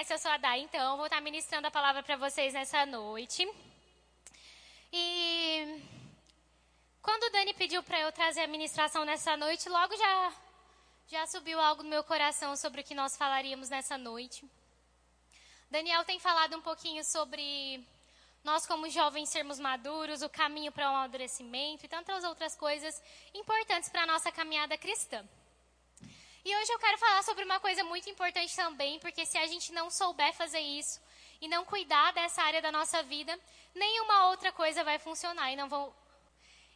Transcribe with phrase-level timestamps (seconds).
[0.00, 3.46] conhece, eu sou a Dai, então vou estar ministrando a palavra para vocês nessa noite.
[4.90, 5.82] E
[7.02, 10.32] quando o Dani pediu para eu trazer a ministração nessa noite, logo já
[11.06, 14.48] já subiu algo no meu coração sobre o que nós falaríamos nessa noite.
[15.70, 17.84] Daniel tem falado um pouquinho sobre
[18.42, 23.02] nós como jovens sermos maduros, o caminho para o amadurecimento e tantas outras coisas
[23.34, 25.28] importantes para a nossa caminhada cristã.
[26.42, 29.72] E hoje eu quero falar sobre uma coisa muito importante também, porque se a gente
[29.72, 30.98] não souber fazer isso
[31.38, 33.38] e não cuidar dessa área da nossa vida,
[33.74, 35.94] nenhuma outra coisa vai funcionar e não vão.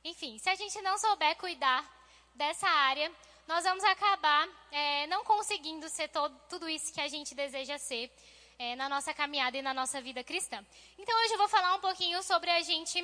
[0.04, 1.82] Enfim, se a gente não souber cuidar
[2.34, 3.10] dessa área,
[3.48, 8.10] nós vamos acabar é, não conseguindo ser todo, tudo isso que a gente deseja ser
[8.58, 10.62] é, na nossa caminhada e na nossa vida cristã.
[10.98, 13.02] Então hoje eu vou falar um pouquinho sobre a gente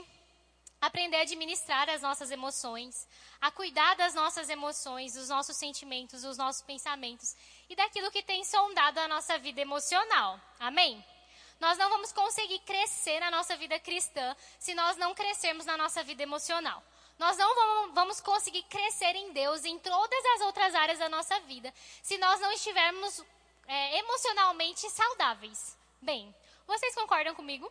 [0.81, 3.07] aprender a administrar as nossas emoções,
[3.41, 7.37] a cuidar das nossas emoções, dos nossos sentimentos, dos nossos pensamentos
[7.69, 10.41] e daquilo que tem sondado a nossa vida emocional.
[10.59, 11.05] Amém?
[11.61, 16.03] Nós não vamos conseguir crescer na nossa vida cristã se nós não crescermos na nossa
[16.03, 16.83] vida emocional.
[17.19, 21.73] Nós não vamos conseguir crescer em Deus em todas as outras áreas da nossa vida
[22.03, 23.23] se nós não estivermos
[23.67, 25.77] é, emocionalmente saudáveis.
[26.01, 26.35] Bem,
[26.67, 27.71] vocês concordam comigo?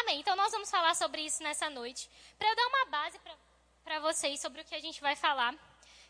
[0.00, 0.18] Amém.
[0.18, 2.10] Então nós vamos falar sobre isso nessa noite.
[2.36, 3.16] Para eu dar uma base
[3.84, 5.54] para vocês sobre o que a gente vai falar,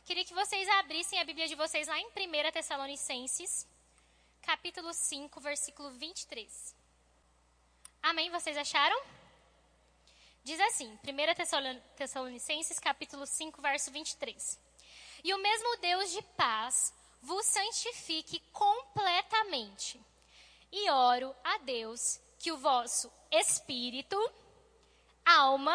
[0.07, 3.69] queria que vocês abrissem a Bíblia de vocês lá em 1 Tessalonicenses,
[4.41, 6.75] capítulo 5, versículo 23.
[8.03, 8.31] Amém?
[8.31, 8.99] Vocês acharam?
[10.43, 14.59] Diz assim, 1 Tessalonicenses, capítulo 5, verso 23.
[15.23, 20.01] E o mesmo Deus de paz vos santifique completamente.
[20.73, 24.19] E oro a Deus que o vosso espírito,
[25.25, 25.75] alma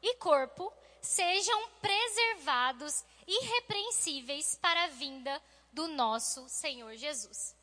[0.00, 7.54] e corpo sejam preservados irrepreensíveis para a vinda do nosso Senhor Jesus.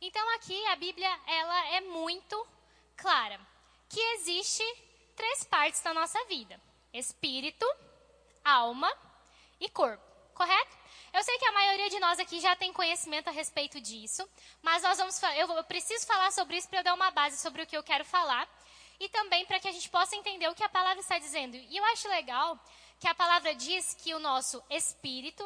[0.00, 2.44] Então aqui a Bíblia ela é muito
[2.96, 3.38] clara
[3.88, 4.64] que existe
[5.14, 6.60] três partes da nossa vida:
[6.92, 7.64] espírito,
[8.44, 8.92] alma
[9.60, 10.02] e corpo.
[10.34, 10.76] Correto?
[11.16, 14.22] Eu sei que a maioria de nós aqui já tem conhecimento a respeito disso,
[14.60, 17.66] mas nós vamos eu, preciso falar sobre isso para eu dar uma base sobre o
[17.66, 18.46] que eu quero falar
[19.00, 21.56] e também para que a gente possa entender o que a palavra está dizendo.
[21.56, 22.62] E eu acho legal
[23.00, 25.42] que a palavra diz que o nosso espírito,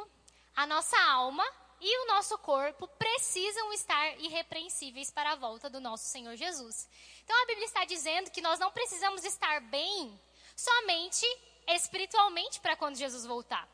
[0.57, 1.47] a nossa alma
[1.81, 6.89] e o nosso corpo precisam estar irrepreensíveis para a volta do nosso Senhor Jesus.
[7.23, 10.21] Então a Bíblia está dizendo que nós não precisamos estar bem
[10.57, 11.25] somente
[11.69, 13.69] espiritualmente para quando Jesus voltar.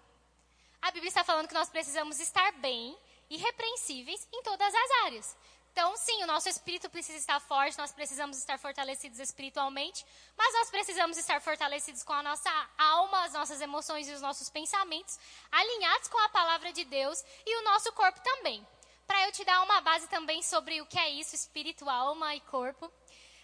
[0.87, 2.97] A Bíblia está falando que nós precisamos estar bem,
[3.29, 5.37] irrepreensíveis em todas as áreas.
[5.73, 10.71] Então, sim, o nosso espírito precisa estar forte, nós precisamos estar fortalecidos espiritualmente, mas nós
[10.71, 15.19] precisamos estar fortalecidos com a nossa alma, as nossas emoções e os nossos pensamentos,
[15.51, 18.65] alinhados com a palavra de Deus e o nosso corpo também.
[19.09, 22.41] Para eu te dar uma base também sobre o que é isso, espírito, alma e
[22.43, 22.89] corpo.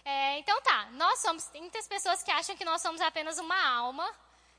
[0.04, 3.68] É, então tá, nós somos, tem muitas pessoas que acham que nós somos apenas uma
[3.68, 4.08] alma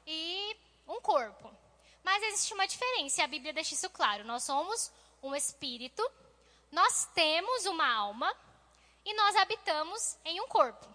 [0.05, 1.62] e um corpo.
[2.03, 4.25] Mas existe uma diferença, e a Bíblia deixa isso claro.
[4.25, 4.91] Nós somos
[5.21, 6.03] um espírito,
[6.71, 8.35] nós temos uma alma
[9.05, 10.85] e nós habitamos em um corpo.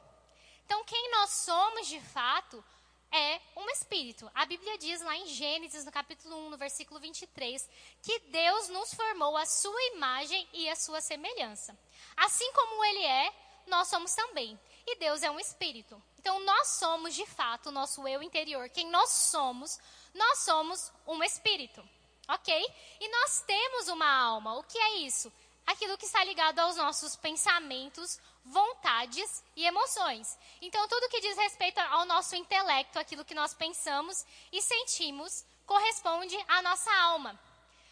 [0.67, 2.63] Então, quem nós somos de fato
[3.11, 4.31] é um espírito.
[4.35, 7.69] A Bíblia diz lá em Gênesis, no capítulo 1, no versículo 23,
[8.03, 11.79] que Deus nos formou a sua imagem e a sua semelhança.
[12.17, 13.33] Assim como ele é,
[13.67, 14.59] nós somos também.
[14.87, 16.03] E Deus é um espírito.
[16.19, 18.69] Então, nós somos de fato o nosso eu interior.
[18.69, 19.79] Quem nós somos
[20.15, 21.87] nós somos um espírito,
[22.29, 22.75] ok?
[23.01, 24.59] E nós temos uma alma.
[24.59, 25.33] O que é isso?
[25.67, 30.39] Aquilo que está ligado aos nossos pensamentos, vontades e emoções.
[30.63, 36.37] Então, tudo que diz respeito ao nosso intelecto, aquilo que nós pensamos e sentimos, corresponde
[36.49, 37.39] à nossa alma.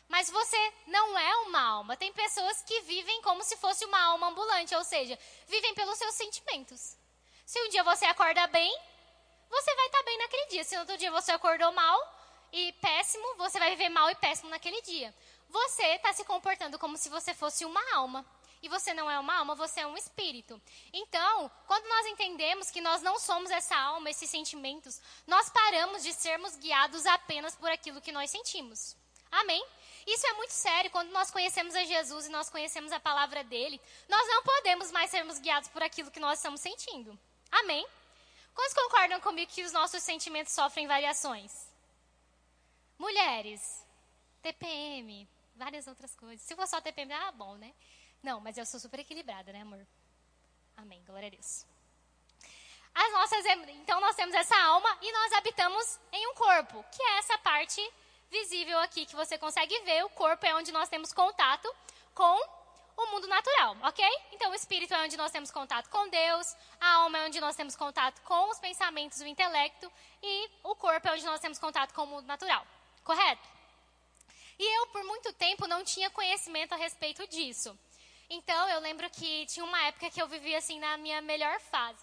[0.09, 1.97] Mas você não é uma alma.
[1.97, 6.15] Tem pessoas que vivem como se fosse uma alma ambulante, ou seja, vivem pelos seus
[6.15, 6.97] sentimentos.
[7.45, 8.77] Se um dia você acorda bem,
[9.51, 10.65] você vai estar bem naquele dia.
[10.65, 11.99] Se no outro dia você acordou mal
[12.53, 15.15] e péssimo, você vai viver mal e péssimo naquele dia.
[15.49, 18.25] Você está se comportando como se você fosse uma alma.
[18.63, 20.61] E você não é uma alma, você é um espírito.
[20.93, 26.13] Então, quando nós entendemos que nós não somos essa alma, esses sentimentos, nós paramos de
[26.13, 28.97] sermos guiados apenas por aquilo que nós sentimos.
[29.31, 29.65] Amém?
[30.07, 30.91] Isso é muito sério.
[30.91, 35.11] Quando nós conhecemos a Jesus e nós conhecemos a palavra dele, nós não podemos mais
[35.11, 37.19] sermos guiados por aquilo que nós estamos sentindo.
[37.51, 37.87] Amém?
[38.57, 41.69] Quantos concordam comigo que os nossos sentimentos sofrem variações?
[42.99, 43.87] Mulheres,
[44.41, 46.41] TPM, várias outras coisas.
[46.41, 47.75] Se for só TPM, ah, bom, né?
[48.23, 49.87] Não, mas eu sou super equilibrada, né, amor?
[50.75, 51.67] Amém, glória a Deus.
[52.95, 57.19] As nossas, então nós temos essa alma e nós habitamos em um corpo, que é
[57.19, 57.83] essa parte
[58.31, 60.03] visível aqui que você consegue ver.
[60.07, 61.71] O corpo é onde nós temos contato
[62.15, 62.41] com
[62.97, 64.05] o mundo natural, ok?
[64.33, 67.55] Então, o espírito é onde nós temos contato com Deus, a alma é onde nós
[67.55, 71.93] temos contato com os pensamentos, o intelecto, e o corpo é onde nós temos contato
[71.93, 72.67] com o mundo natural,
[73.05, 73.47] correto?
[74.59, 77.79] E eu, por muito tempo, não tinha conhecimento a respeito disso.
[78.31, 82.03] Então, eu lembro que tinha uma época que eu vivia assim na minha melhor fase,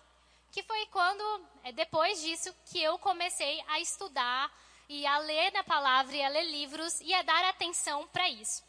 [0.51, 1.23] que foi quando,
[1.63, 4.51] é, depois disso, que eu comecei a estudar
[4.87, 8.63] e a ler na palavra e a ler livros e a dar atenção para isso.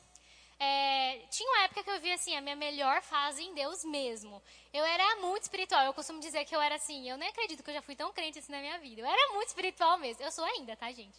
[0.59, 4.43] É, tinha uma época que eu via assim, a minha melhor fase em Deus mesmo.
[4.73, 5.85] Eu era muito espiritual.
[5.85, 8.13] Eu costumo dizer que eu era assim, eu nem acredito que eu já fui tão
[8.13, 9.01] crente assim na minha vida.
[9.01, 10.23] Eu era muito espiritual mesmo.
[10.23, 11.19] Eu sou ainda, tá, gente?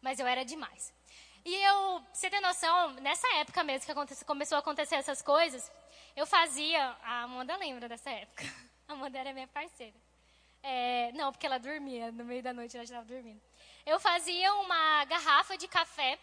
[0.00, 0.92] Mas eu era demais.
[1.44, 5.70] E eu, você tem noção, nessa época mesmo que começou a acontecer essas coisas,
[6.16, 6.96] eu fazia.
[7.02, 8.44] A Amanda lembra dessa época.
[8.88, 9.94] A Amanda era minha parceira.
[10.62, 13.40] É, não, porque ela dormia, no meio da noite ela estava dormindo.
[13.84, 16.18] Eu fazia uma garrafa de café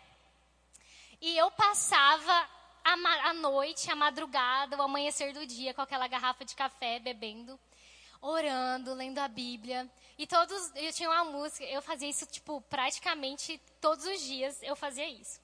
[1.23, 2.49] e eu passava
[2.83, 2.93] a,
[3.29, 7.57] a noite, a madrugada, o amanhecer do dia com aquela garrafa de café, bebendo,
[8.21, 9.89] orando, lendo a Bíblia.
[10.17, 14.75] E todos, eu tinha uma música, eu fazia isso, tipo, praticamente todos os dias eu
[14.75, 15.39] fazia isso.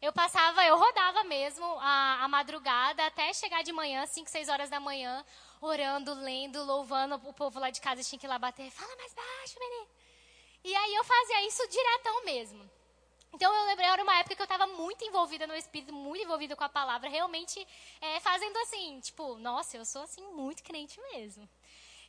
[0.00, 4.70] Eu passava, eu rodava mesmo a, a madrugada até chegar de manhã, 5, 6 horas
[4.70, 5.24] da manhã,
[5.60, 7.16] orando, lendo, louvando.
[7.24, 8.70] O povo lá de casa tinha que ir lá bater.
[8.70, 9.88] Fala mais baixo, menino.
[10.62, 12.75] E aí eu fazia isso diretão mesmo.
[13.32, 16.56] Então eu lembrei, era uma época que eu estava muito envolvida no Espírito, muito envolvida
[16.56, 17.66] com a palavra, realmente
[18.00, 21.48] é, fazendo assim, tipo, nossa, eu sou assim muito crente mesmo.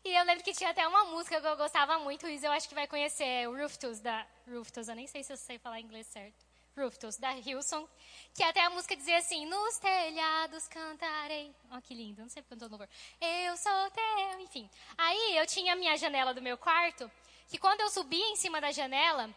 [0.05, 2.69] E eu lembro que tinha até uma música que eu gostava muito, o eu acho
[2.69, 6.07] que vai conhecer, o Rufus da Rufus, eu nem sei se eu sei falar inglês
[6.07, 6.45] certo.
[6.77, 7.87] Rufus, da Hilson,
[8.35, 11.51] que até a música dizia assim, nos telhados cantarei.
[11.71, 12.87] Ó, oh, que lindo, não sei porque eu tô louvor.
[13.19, 14.69] Eu sou teu, enfim.
[14.95, 17.11] Aí eu tinha a minha janela do meu quarto,
[17.49, 19.29] que quando eu subia em cima da janela,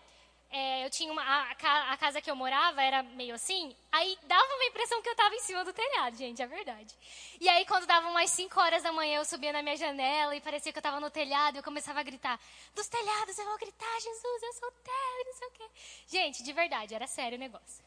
[0.53, 4.55] é, eu tinha uma, a, a, casa que eu morava era meio assim, aí dava
[4.55, 6.93] uma impressão que eu estava em cima do telhado, gente, é verdade.
[7.41, 10.41] E aí quando dava umas 5 horas da manhã, eu subia na minha janela e
[10.41, 12.39] parecia que eu estava no telhado eu começava a gritar,
[12.75, 15.71] dos telhados eu vou gritar, Jesus, eu sou teu e não sei o quê.
[16.09, 17.85] Gente, de verdade, era sério o negócio.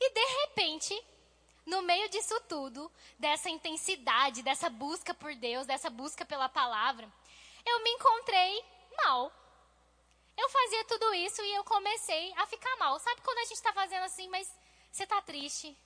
[0.00, 1.04] E de repente,
[1.64, 7.08] no meio disso tudo, dessa intensidade, dessa busca por Deus, dessa busca pela palavra,
[7.64, 8.64] eu me encontrei
[9.04, 9.32] mal
[10.40, 12.98] eu fazia tudo isso e eu comecei a ficar mal.
[12.98, 14.50] Sabe quando a gente está fazendo assim, mas
[14.90, 15.76] você está triste?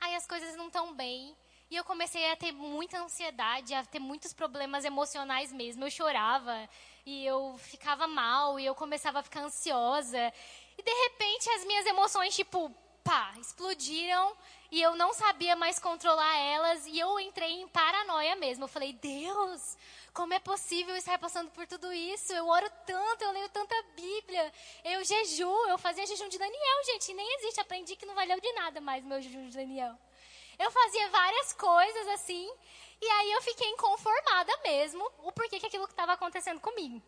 [0.00, 1.36] Aí as coisas não estão bem.
[1.70, 5.84] E eu comecei a ter muita ansiedade, a ter muitos problemas emocionais mesmo.
[5.84, 6.68] Eu chorava
[7.06, 10.32] e eu ficava mal e eu começava a ficar ansiosa.
[10.76, 12.72] E de repente as minhas emoções, tipo,
[13.04, 14.34] pá, explodiram
[14.70, 18.64] e eu não sabia mais controlar elas e eu entrei em paranoia mesmo.
[18.64, 19.76] Eu falei, Deus,
[20.12, 22.32] como é possível estar passando por tudo isso?
[22.32, 24.52] Eu oro tanto, eu leio tanta Bíblia,
[24.82, 28.52] eu jejuo, eu fazia jejum de Daniel, gente, nem existe, aprendi que não valeu de
[28.54, 29.96] nada mais meu jejum de Daniel.
[30.58, 32.50] Eu fazia várias coisas assim,
[33.00, 37.02] e aí eu fiquei inconformada mesmo, o porquê que aquilo estava acontecendo comigo.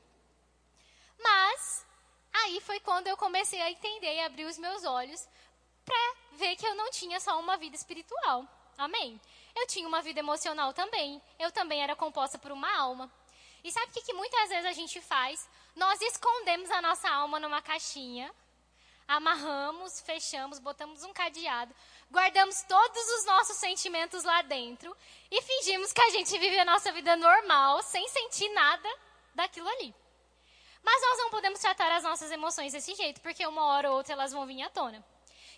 [1.19, 1.87] Mas,
[2.33, 5.27] aí foi quando eu comecei a entender e abrir os meus olhos
[5.87, 8.47] para ver que eu não tinha só uma vida espiritual.
[8.77, 9.19] Amém?
[9.55, 11.23] Eu tinha uma vida emocional também.
[11.39, 13.11] Eu também era composta por uma alma.
[13.65, 15.49] E sabe o que, que muitas vezes a gente faz?
[15.75, 18.33] Nós escondemos a nossa alma numa caixinha,
[19.09, 21.75] amarramos, fechamos, botamos um cadeado,
[22.11, 24.97] guardamos todos os nossos sentimentos lá dentro
[25.31, 28.89] e fingimos que a gente vive a nossa vida normal, sem sentir nada
[29.35, 29.95] daquilo ali.
[30.83, 34.13] Mas nós não podemos tratar as nossas emoções desse jeito, porque uma hora ou outra
[34.13, 35.05] elas vão vir à tona.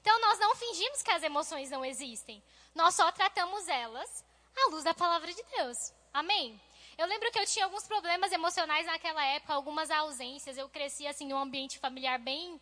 [0.08, 2.42] Então nós não fingimos que as emoções não existem.
[2.74, 4.24] Nós só tratamos elas
[4.56, 5.92] à luz da palavra de Deus.
[6.14, 6.58] Amém?
[6.96, 10.56] Eu lembro que eu tinha alguns problemas emocionais naquela época, algumas ausências.
[10.56, 12.58] Eu cresci assim num ambiente familiar bem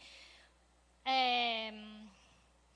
[1.05, 1.73] é,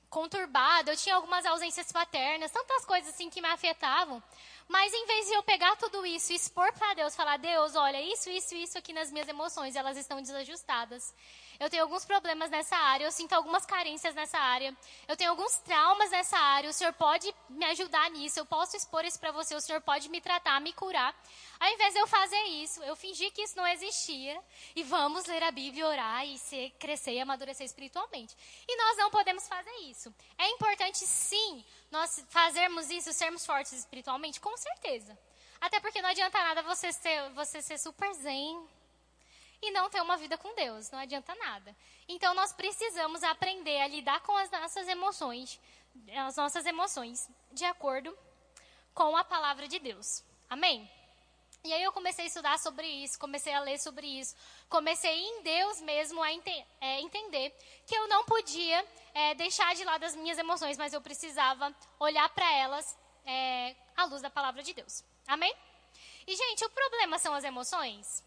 [0.09, 0.91] conturbado.
[0.91, 4.23] Eu tinha algumas ausências paternas, tantas coisas assim que me afetavam.
[4.69, 8.01] Mas em vez de eu pegar tudo isso e expor para Deus, falar: Deus, olha,
[8.01, 11.13] isso, isso, isso aqui nas minhas emoções, elas estão desajustadas.
[11.61, 14.75] Eu tenho alguns problemas nessa área, eu sinto algumas carências nessa área,
[15.07, 16.67] eu tenho alguns traumas nessa área.
[16.67, 20.09] O Senhor pode me ajudar nisso, eu posso expor isso para você, o Senhor pode
[20.09, 21.15] me tratar, me curar.
[21.59, 24.41] Ao invés de eu fazer isso, eu fingi que isso não existia
[24.75, 28.35] e vamos ler a Bíblia, orar e ser, crescer e amadurecer espiritualmente.
[28.67, 30.11] E nós não podemos fazer isso.
[30.39, 35.15] É importante, sim, nós fazermos isso, sermos fortes espiritualmente, com certeza.
[35.59, 38.67] Até porque não adianta nada você ser, você ser super zen
[39.61, 41.75] e não ter uma vida com Deus, não adianta nada.
[42.07, 45.59] Então nós precisamos aprender a lidar com as nossas emoções,
[46.25, 48.17] as nossas emoções, de acordo
[48.93, 50.23] com a palavra de Deus.
[50.49, 50.89] Amém?
[51.63, 54.35] E aí eu comecei a estudar sobre isso, comecei a ler sobre isso,
[54.67, 56.49] comecei em Deus mesmo a ente
[56.79, 61.01] é, entender que eu não podia é, deixar de lado as minhas emoções, mas eu
[61.01, 65.03] precisava olhar para elas é, à luz da palavra de Deus.
[65.27, 65.55] Amém?
[66.25, 68.23] E, gente, o problema são as emoções?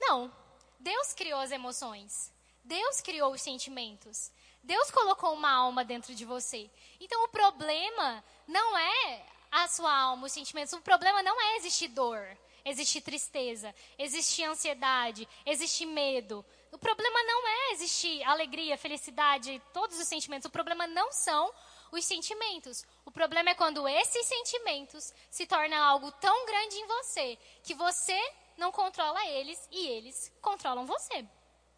[0.00, 0.32] Não.
[0.78, 2.32] Deus criou as emoções.
[2.62, 4.30] Deus criou os sentimentos.
[4.62, 6.70] Deus colocou uma alma dentro de você.
[7.00, 10.72] Então, o problema não é a sua alma, os sentimentos.
[10.72, 16.44] O problema não é existir dor, existir tristeza, existir ansiedade, existir medo.
[16.72, 20.46] O problema não é existir alegria, felicidade, todos os sentimentos.
[20.46, 21.52] O problema não são
[21.92, 22.84] os sentimentos.
[23.04, 28.20] O problema é quando esses sentimentos se tornam algo tão grande em você que você
[28.56, 31.26] não controla eles e eles controlam você.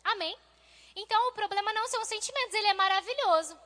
[0.04, 0.36] Amém?
[0.94, 3.58] Então o problema não são os sentimentos, ele é maravilhoso.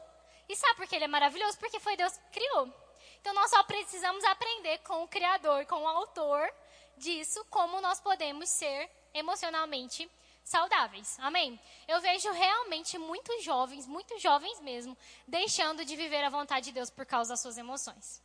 [0.49, 1.59] E sabe por que ele é maravilhoso?
[1.59, 2.73] Porque foi Deus que criou.
[3.21, 6.52] Então nós só precisamos aprender com o Criador, com o autor
[6.97, 10.11] disso, como nós podemos ser emocionalmente
[10.45, 11.19] saudáveis.
[11.21, 11.59] Amém?
[11.87, 16.90] Eu vejo realmente muitos jovens, muitos jovens mesmo, deixando de viver a vontade de Deus
[16.90, 18.23] por causa das suas emoções.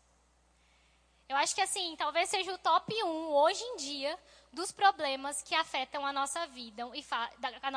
[1.29, 4.17] Eu acho que assim, talvez seja o top 1 hoje em dia
[4.51, 7.06] dos problemas que afetam a nossa vida e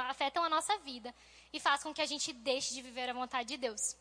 [0.08, 1.14] afetam a nossa vida
[1.52, 3.96] e faz com que a gente deixe de viver a vontade de Deus.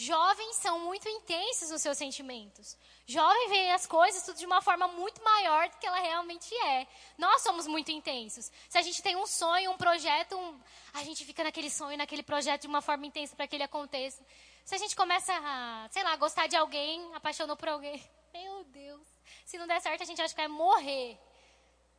[0.00, 2.78] Jovens são muito intensos nos seus sentimentos.
[3.04, 6.86] Jovem vê as coisas tudo de uma forma muito maior do que ela realmente é.
[7.18, 8.48] Nós somos muito intensos.
[8.68, 10.60] Se a gente tem um sonho, um projeto, um...
[10.94, 14.24] a gente fica naquele sonho, naquele projeto de uma forma intensa para que ele aconteça.
[14.64, 18.00] Se a gente começa a, sei lá, gostar de alguém, apaixonou por alguém,
[18.32, 19.04] meu Deus,
[19.44, 21.18] se não der certo, a gente acha que vai morrer.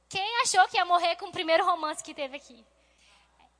[0.10, 2.66] Quem achou que ia morrer com o primeiro romance que teve aqui?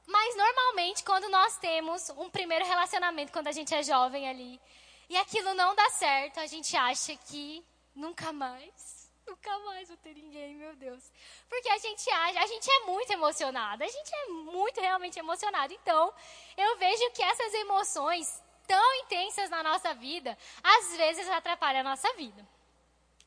[0.08, 4.60] Mas normalmente, quando nós temos um primeiro relacionamento, quando a gente é jovem ali,
[5.08, 7.64] e aquilo não dá certo, a gente acha que
[7.96, 11.12] nunca mais, nunca mais vou ter ninguém, meu Deus.
[11.48, 15.72] Porque a gente acha, a gente é muito emocionada, a gente é muito realmente emocionado.
[15.72, 16.12] Então,
[16.58, 22.12] eu vejo que essas emoções tão intensas na nossa vida, às vezes atrapalham a nossa
[22.14, 22.48] vida.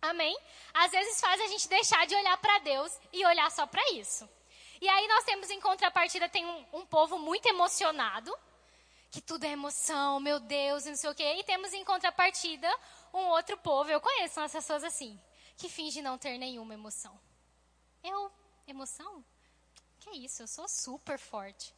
[0.02, 0.36] Amém?
[0.74, 4.28] Às vezes faz a gente deixar de olhar para Deus e olhar só para isso.
[4.80, 8.36] E aí nós temos em contrapartida, tem um, um povo muito emocionado,
[9.12, 11.36] que tudo é emoção, meu Deus, não sei o quê.
[11.38, 12.68] E temos em contrapartida
[13.14, 15.20] um outro povo, eu conheço umas pessoas assim,
[15.56, 17.16] que finge não ter nenhuma emoção.
[18.02, 18.32] Eu,
[18.66, 19.24] emoção?
[20.00, 21.72] Que isso, eu sou super forte.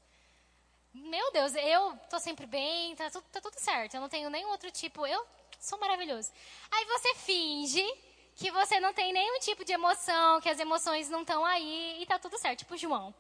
[0.95, 4.49] Meu Deus, eu tô sempre bem, tá tudo, tá tudo certo, eu não tenho nenhum
[4.49, 5.27] outro tipo, eu
[5.61, 6.33] sou maravilhoso.
[6.71, 11.23] Aí você finge que você não tem nenhum tipo de emoção, que as emoções não
[11.23, 13.15] estão aí e tá tudo certo, tipo o João.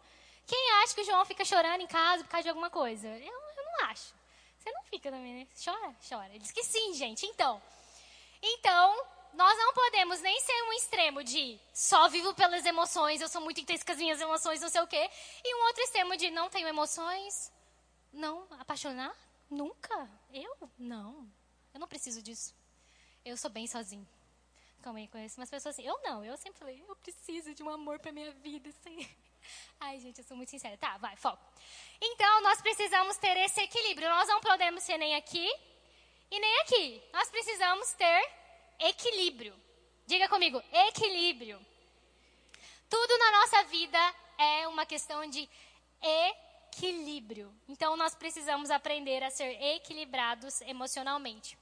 [0.46, 3.08] Quem acha que o João fica chorando em casa por causa de alguma coisa?
[3.08, 4.14] Eu, eu não acho.
[4.58, 5.46] Você não fica também, né?
[5.62, 5.94] Chora?
[6.08, 6.28] Chora.
[6.30, 7.26] Ele diz que sim, gente.
[7.26, 7.60] Então,
[8.42, 13.40] então, nós não podemos nem ser um extremo de só vivo pelas emoções, eu sou
[13.40, 15.10] muito intenso com as minhas emoções, não sei o quê.
[15.44, 17.52] E um outro extremo de não tenho emoções,
[18.12, 19.14] não apaixonar?
[19.50, 20.08] Nunca.
[20.32, 20.70] Eu?
[20.78, 21.28] Não.
[21.72, 22.54] Eu não preciso disso.
[23.24, 24.06] Eu sou bem sozinho.
[24.92, 25.86] Aí, conheço umas pessoas assim.
[25.86, 28.68] Eu não, eu sempre falei, eu preciso de um amor pra minha vida.
[28.68, 29.08] Assim.
[29.80, 30.76] Ai, gente, eu sou muito sincera.
[30.76, 31.42] Tá, vai, foco.
[32.00, 34.08] Então, nós precisamos ter esse equilíbrio.
[34.08, 35.48] Nós não podemos ser nem aqui
[36.30, 37.02] e nem aqui.
[37.12, 38.30] Nós precisamos ter
[38.78, 39.54] equilíbrio.
[40.06, 41.64] Diga comigo, equilíbrio.
[42.90, 45.48] Tudo na nossa vida é uma questão de
[46.70, 47.54] equilíbrio.
[47.68, 51.56] Então, nós precisamos aprender a ser equilibrados emocionalmente.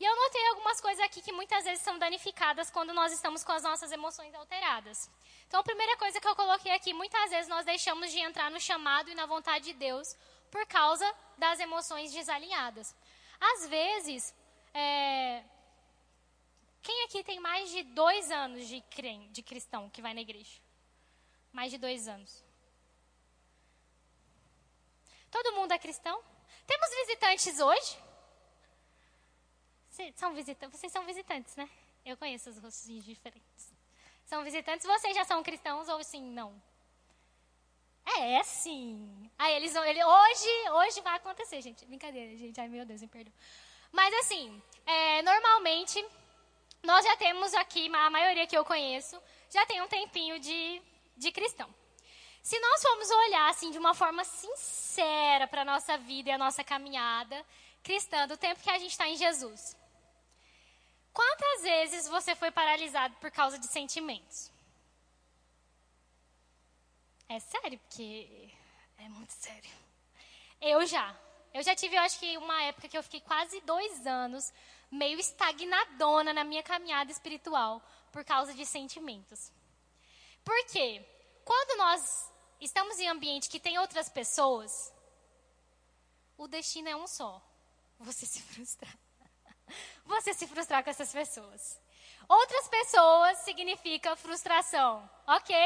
[0.00, 3.50] E eu notei algumas coisas aqui que muitas vezes são danificadas quando nós estamos com
[3.50, 5.10] as nossas emoções alteradas.
[5.46, 8.60] Então, a primeira coisa que eu coloquei aqui, muitas vezes nós deixamos de entrar no
[8.60, 10.14] chamado e na vontade de Deus
[10.52, 11.04] por causa
[11.36, 12.94] das emoções desalinhadas.
[13.40, 14.32] Às vezes,
[14.72, 15.42] é...
[16.80, 20.60] quem aqui tem mais de dois anos de, crente, de cristão que vai na igreja?
[21.52, 22.44] Mais de dois anos.
[25.28, 26.22] Todo mundo é cristão?
[26.66, 28.07] Temos visitantes hoje?
[29.98, 31.68] Vocês são visitantes, vocês são visitantes, né?
[32.06, 33.72] Eu conheço os rostos diferentes.
[34.24, 36.54] São visitantes, vocês já são cristãos ou sim, não?
[38.06, 39.28] É, é sim.
[39.36, 41.84] Aí eles vão, ele, hoje, hoje vai acontecer, gente.
[41.84, 42.60] Brincadeira, gente.
[42.60, 43.34] Ai, meu Deus, me perdoa.
[43.90, 46.06] Mas assim, é, normalmente,
[46.84, 50.80] nós já temos aqui, a maioria que eu conheço, já tem um tempinho de,
[51.16, 51.68] de cristão.
[52.40, 56.38] Se nós formos olhar assim de uma forma sincera para a nossa vida e a
[56.38, 57.44] nossa caminhada
[57.82, 59.76] cristã, do tempo que a gente está em Jesus,
[61.18, 64.52] Quantas vezes você foi paralisado por causa de sentimentos?
[67.28, 68.48] É sério, porque
[68.96, 69.68] é muito sério.
[70.60, 71.12] Eu já.
[71.52, 74.52] Eu já tive, eu acho que uma época que eu fiquei quase dois anos
[74.88, 77.82] meio estagnadona na minha caminhada espiritual
[78.12, 79.50] por causa de sentimentos.
[80.44, 81.04] Por quê?
[81.44, 84.94] Quando nós estamos em ambiente que tem outras pessoas,
[86.36, 87.42] o destino é um só:
[87.98, 88.96] você se frustrar.
[90.04, 91.80] Você se frustrar com essas pessoas.
[92.28, 95.56] Outras pessoas significa frustração, ok?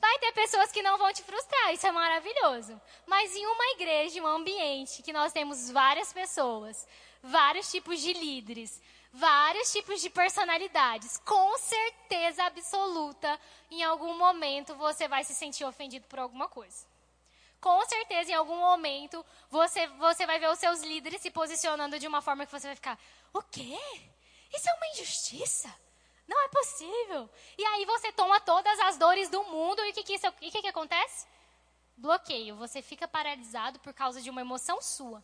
[0.00, 2.80] Vai ter pessoas que não vão te frustrar, isso é maravilhoso.
[3.06, 6.86] Mas em uma igreja, em um ambiente que nós temos várias pessoas,
[7.22, 8.80] vários tipos de líderes,
[9.12, 13.38] vários tipos de personalidades, com certeza absoluta,
[13.70, 16.84] em algum momento você vai se sentir ofendido por alguma coisa.
[17.60, 22.08] Com certeza, em algum momento, você, você vai ver os seus líderes se posicionando de
[22.08, 22.98] uma forma que você vai ficar:
[23.32, 23.78] o quê?
[24.52, 25.74] Isso é uma injustiça?
[26.26, 27.28] Não é possível.
[27.58, 30.50] E aí você toma todas as dores do mundo e o que, que, isso, e
[30.50, 31.26] que, que acontece?
[31.96, 32.56] Bloqueio.
[32.56, 35.22] Você fica paralisado por causa de uma emoção sua.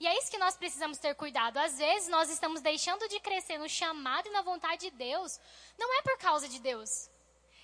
[0.00, 1.58] E é isso que nós precisamos ter cuidado.
[1.58, 5.40] Às vezes nós estamos deixando de crescer no chamado e na vontade de Deus.
[5.78, 7.08] Não é por causa de Deus.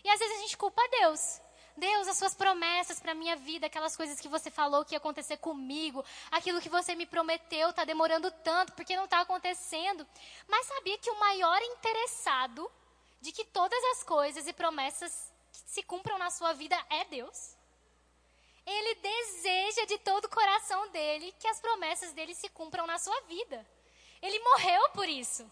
[0.04, 1.40] E às vezes a gente culpa Deus.
[1.80, 5.38] Deus, as suas promessas para minha vida, aquelas coisas que você falou que ia acontecer
[5.38, 10.06] comigo, aquilo que você me prometeu está demorando tanto porque não está acontecendo.
[10.46, 12.70] Mas sabia que o maior interessado
[13.20, 17.56] de que todas as coisas e promessas se cumpram na sua vida é Deus?
[18.66, 23.18] Ele deseja de todo o coração dele que as promessas dele se cumpram na sua
[23.22, 23.66] vida.
[24.20, 25.50] Ele morreu por isso.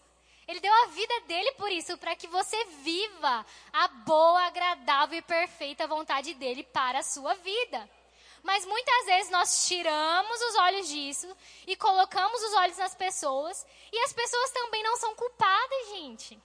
[0.49, 5.21] Ele deu a vida dele por isso, para que você viva a boa, agradável e
[5.21, 7.87] perfeita vontade dele para a sua vida.
[8.41, 11.37] Mas muitas vezes nós tiramos os olhos disso
[11.67, 16.41] e colocamos os olhos nas pessoas, e as pessoas também não são culpadas, gente.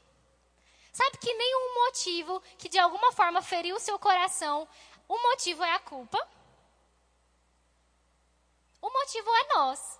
[0.93, 4.69] Sabe que nenhum motivo que de alguma forma feriu o seu coração,
[5.09, 6.19] o motivo é a culpa.
[8.83, 9.99] O motivo é nós,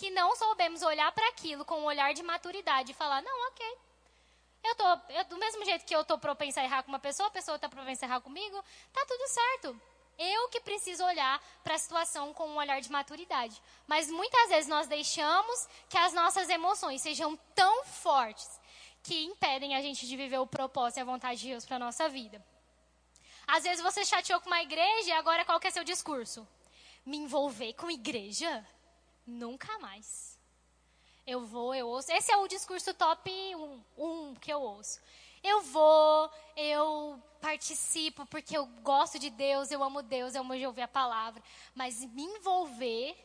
[0.00, 3.78] que não soubemos olhar para aquilo com um olhar de maturidade e falar: não, ok.
[4.64, 7.28] Eu tô, eu, do mesmo jeito que eu estou propensa a errar com uma pessoa,
[7.28, 8.64] a pessoa está propensa a errar comigo,
[8.94, 9.80] tá tudo certo.
[10.18, 13.60] Eu que preciso olhar para a situação com um olhar de maturidade.
[13.86, 18.60] Mas muitas vezes nós deixamos que as nossas emoções sejam tão fortes
[19.02, 21.78] que impedem a gente de viver o propósito e a vontade de Deus para a
[21.86, 22.44] nossa vida.
[23.46, 26.46] Às vezes você chateou com uma igreja e agora qual que é seu discurso?
[27.04, 28.64] me envolver com igreja?
[29.30, 30.36] Nunca mais.
[31.24, 32.10] Eu vou, eu ouço.
[32.10, 35.00] Esse é o discurso top 1 um, um, que eu ouço.
[35.42, 40.66] Eu vou, eu participo porque eu gosto de Deus, eu amo Deus, eu amo de
[40.66, 41.40] ouvir a palavra.
[41.74, 43.16] Mas me envolver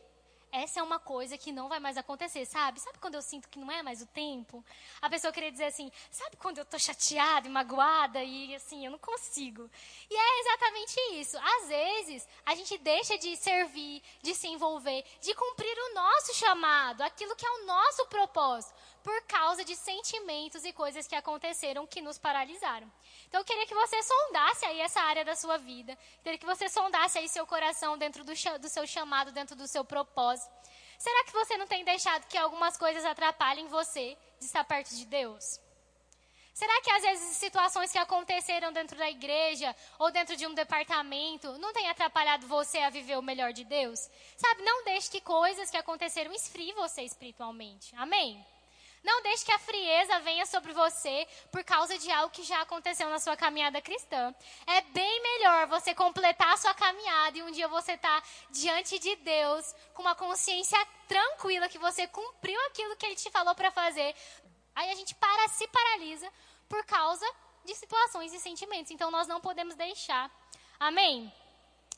[0.56, 2.80] essa é uma coisa que não vai mais acontecer, sabe?
[2.80, 4.64] Sabe quando eu sinto que não é mais o tempo?
[5.02, 8.90] A pessoa queria dizer assim, sabe quando eu tô chateada e magoada e assim, eu
[8.90, 9.70] não consigo.
[10.10, 11.36] E é exatamente isso.
[11.38, 17.02] Às vezes, a gente deixa de servir, de se envolver, de cumprir o nosso chamado,
[17.02, 22.00] aquilo que é o nosso propósito, por causa de sentimentos e coisas que aconteceram que
[22.00, 22.90] nos paralisaram.
[23.28, 26.68] Então eu queria que você sondasse aí essa área da sua vida, queria que você
[26.68, 30.50] sondasse aí seu coração dentro do, do seu chamado, dentro do seu propósito.
[30.98, 35.04] Será que você não tem deixado que algumas coisas atrapalhem você de estar perto de
[35.06, 35.60] Deus?
[36.54, 41.58] Será que às vezes situações que aconteceram dentro da igreja ou dentro de um departamento
[41.58, 44.08] não tem atrapalhado você a viver o melhor de Deus?
[44.38, 47.94] Sabe, não deixe que coisas que aconteceram esfriem você espiritualmente.
[47.96, 48.42] Amém?
[49.06, 53.08] Não deixe que a frieza venha sobre você por causa de algo que já aconteceu
[53.08, 54.34] na sua caminhada cristã.
[54.66, 59.14] É bem melhor você completar a sua caminhada e um dia você tá diante de
[59.14, 64.12] Deus com uma consciência tranquila que você cumpriu aquilo que Ele te falou para fazer.
[64.74, 66.28] Aí a gente para, se paralisa
[66.68, 67.24] por causa
[67.64, 68.90] de situações e sentimentos.
[68.90, 70.28] Então nós não podemos deixar.
[70.80, 71.32] Amém?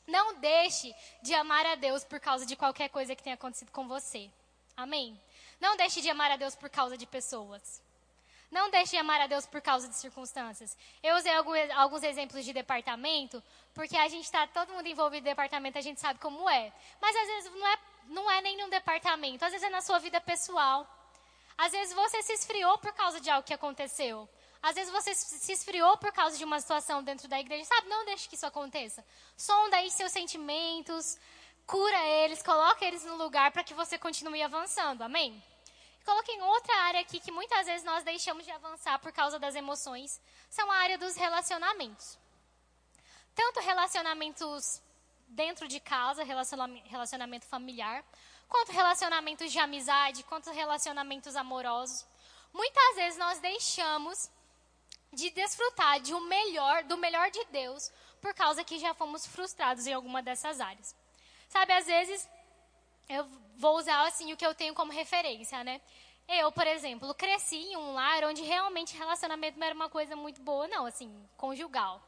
[0.05, 3.87] Não deixe de amar a Deus por causa de qualquer coisa que tenha acontecido com
[3.87, 4.29] você.
[4.77, 5.19] Amém?
[5.59, 7.81] Não deixe de amar a Deus por causa de pessoas.
[8.51, 10.75] Não deixe de amar a Deus por causa de circunstâncias.
[11.03, 11.31] Eu usei
[11.75, 13.43] alguns exemplos de departamento,
[13.75, 16.73] porque a gente está todo mundo envolvido em departamento, a gente sabe como é.
[16.99, 19.99] Mas às vezes não é, não é nem num departamento, às vezes é na sua
[19.99, 20.87] vida pessoal.
[21.57, 24.27] Às vezes você se esfriou por causa de algo que aconteceu.
[24.61, 27.65] Às vezes você se esfriou por causa de uma situação dentro da igreja.
[27.65, 29.05] Sabe, não deixe que isso aconteça.
[29.37, 31.17] Sonda aí seus sentimentos,
[31.69, 35.03] cura eles, coloca eles no lugar para que você continue avançando.
[35.03, 35.41] Amém?
[36.03, 40.19] Coloquei outra área aqui que muitas vezes nós deixamos de avançar por causa das emoções,
[40.49, 42.17] são a área dos relacionamentos.
[43.35, 44.81] Tanto relacionamentos
[45.27, 48.03] dentro de casa, relacionamento familiar,
[48.47, 52.03] quanto relacionamentos de amizade, quanto relacionamentos amorosos.
[52.51, 54.31] Muitas vezes nós deixamos
[55.13, 59.85] de desfrutar de um melhor, do melhor de Deus, por causa que já fomos frustrados
[59.85, 60.95] em alguma dessas áreas.
[61.49, 62.29] Sabe, às vezes,
[63.09, 65.81] eu vou usar assim o que eu tenho como referência, né?
[66.27, 70.41] Eu, por exemplo, cresci em um lar onde realmente relacionamento não era uma coisa muito
[70.41, 72.01] boa, não, assim, conjugal.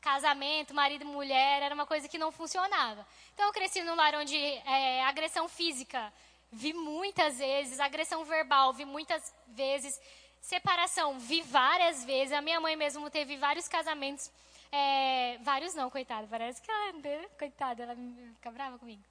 [0.00, 3.06] Casamento, marido e mulher, era uma coisa que não funcionava.
[3.34, 6.12] Então, eu cresci num lar onde é, agressão física
[6.50, 10.00] vi muitas vezes, agressão verbal, vi muitas vezes,
[10.40, 12.32] separação, vi várias vezes.
[12.32, 14.30] A minha mãe mesmo teve vários casamentos,
[14.72, 16.92] é, vários não, coitada, parece que ela,
[17.38, 17.96] coitada, ela
[18.34, 19.02] fica brava comigo.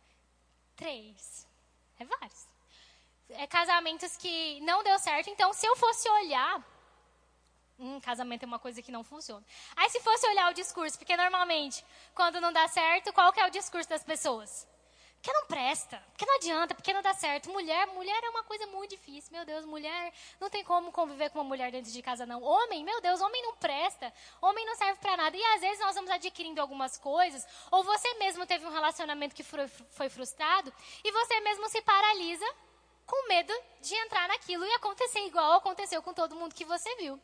[0.75, 1.47] Três,
[1.99, 2.47] é vários.
[3.29, 6.63] É, casamentos que não deu certo, então se eu fosse olhar
[7.77, 9.45] um casamento é uma coisa que não funciona.
[9.75, 13.47] Aí se fosse olhar o discurso, porque normalmente, quando não dá certo, qual que é
[13.47, 14.67] o discurso das pessoas?
[15.25, 17.49] Porque não presta, porque não adianta, porque não dá certo.
[17.49, 19.31] Mulher, mulher é uma coisa muito difícil.
[19.31, 22.43] Meu Deus, mulher, não tem como conviver com uma mulher dentro de casa, não.
[22.43, 24.13] Homem, meu Deus, homem não presta.
[24.39, 25.35] Homem não serve para nada.
[25.35, 29.41] E às vezes nós vamos adquirindo algumas coisas, ou você mesmo teve um relacionamento que
[29.41, 30.71] foi frustrado,
[31.03, 32.45] e você mesmo se paralisa
[33.07, 37.19] com medo de entrar naquilo e acontecer igual aconteceu com todo mundo que você viu.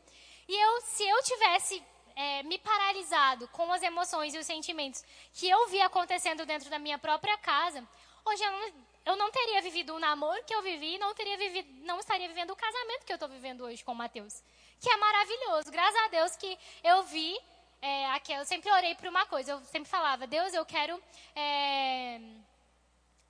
[0.48, 5.50] E eu, se eu tivesse é, me paralisado com as emoções e os sentimentos que
[5.50, 7.88] eu vi acontecendo dentro da minha própria casa,
[8.26, 8.74] hoje eu não,
[9.06, 12.52] eu não teria vivido o namoro que eu vivi, não teria vivido, não estaria vivendo
[12.52, 14.44] o casamento que eu estou vivendo hoje com o Mateus,
[14.80, 15.72] que é maravilhoso.
[15.72, 17.38] Graças a Deus que eu vi
[17.82, 21.02] é, aqui, eu sempre orei por uma coisa, eu sempre falava, Deus, eu quero
[21.36, 22.22] é,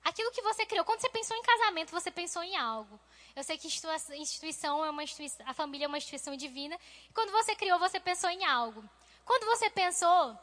[0.04, 0.84] aquilo que você criou.
[0.84, 3.00] Quando você pensou em casamento, você pensou em algo.
[3.34, 6.78] Eu sei que instituição é uma instituição, a família é uma instituição divina.
[7.14, 8.84] Quando você criou, você pensou em algo.
[9.24, 10.38] Quando você pensou,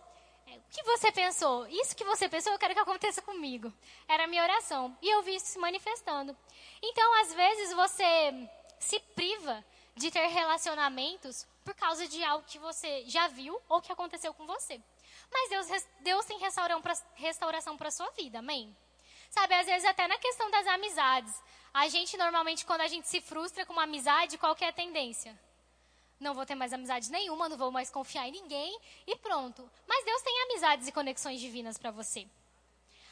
[0.47, 1.67] é, o que você pensou?
[1.67, 3.71] Isso que você pensou, eu quero que aconteça comigo.
[4.08, 4.97] Era a minha oração.
[5.02, 6.36] E eu vi isso se manifestando.
[6.82, 8.49] Então, às vezes, você
[8.80, 9.63] se priva
[9.95, 14.47] de ter relacionamentos por causa de algo que você já viu ou que aconteceu com
[14.47, 14.82] você.
[15.32, 16.39] Mas Deus, Deus tem
[17.15, 18.75] restauração para a sua vida, amém?
[19.30, 21.43] Sabe, às vezes até na questão das amizades.
[21.73, 25.38] A gente normalmente, quando a gente se frustra com uma amizade, qual é a tendência?
[26.19, 28.77] Não vou ter mais amizade nenhuma, não vou mais confiar em ninguém
[29.08, 29.69] e pronto.
[29.88, 32.27] Mas Deus tem amizades e conexões divinas para você.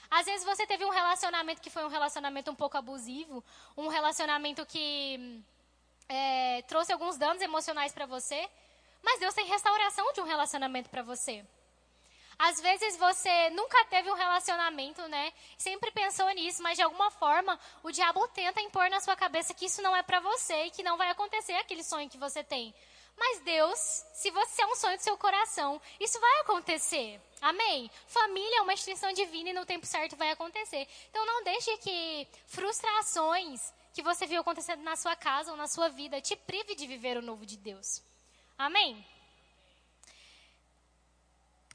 [0.10, 3.43] Às vezes você teve um relacionamento que foi um relacionamento um pouco abusivo,
[3.76, 5.43] um relacionamento que
[6.10, 8.50] é, trouxe alguns danos emocionais para você,
[9.04, 11.46] mas Deus tem restauração de um relacionamento para você.
[12.39, 15.34] Às vezes você nunca teve um relacionamento, né?
[15.58, 19.65] Sempre pensou nisso, mas de alguma forma o diabo tenta impor na sua cabeça que
[19.65, 22.73] isso não é para você e que não vai acontecer aquele sonho que você tem.
[23.17, 23.80] Mas Deus,
[24.13, 27.19] se você é um sonho do seu coração, isso vai acontecer.
[27.41, 27.89] Amém?
[28.06, 30.88] Família é uma extensão divina e no tempo certo vai acontecer.
[31.10, 35.89] Então não deixe que frustrações que você viu acontecendo na sua casa ou na sua
[35.89, 38.04] vida te prive de viver o novo de Deus.
[38.56, 39.04] Amém?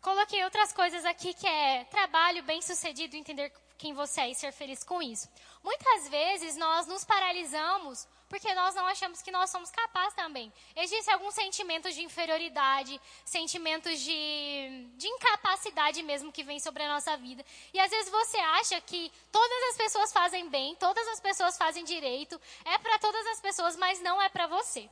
[0.03, 4.53] Coloquei outras coisas aqui que é trabalho bem sucedido, entender quem você é e ser
[4.53, 5.29] feliz com isso.
[5.62, 10.53] Muitas vezes nós nos paralisamos porque nós não achamos que nós somos capazes também.
[10.75, 17.17] Existem alguns sentimentos de inferioridade, sentimentos de, de incapacidade mesmo que vem sobre a nossa
[17.17, 17.45] vida.
[17.73, 21.85] E às vezes você acha que todas as pessoas fazem bem, todas as pessoas fazem
[21.85, 24.91] direito, é para todas as pessoas, mas não é para você.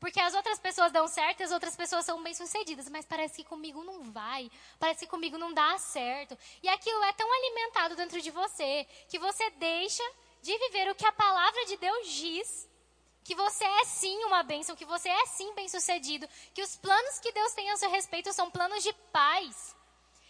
[0.00, 3.84] Porque as outras pessoas dão certo as outras pessoas são bem-sucedidas, mas parece que comigo
[3.84, 6.36] não vai, parece que comigo não dá certo.
[6.62, 10.02] E aquilo é tão alimentado dentro de você que você deixa
[10.42, 12.70] de viver o que a palavra de Deus diz.
[13.22, 17.30] Que você é sim uma bênção, que você é sim bem-sucedido, que os planos que
[17.30, 19.76] Deus tem a seu respeito são planos de paz.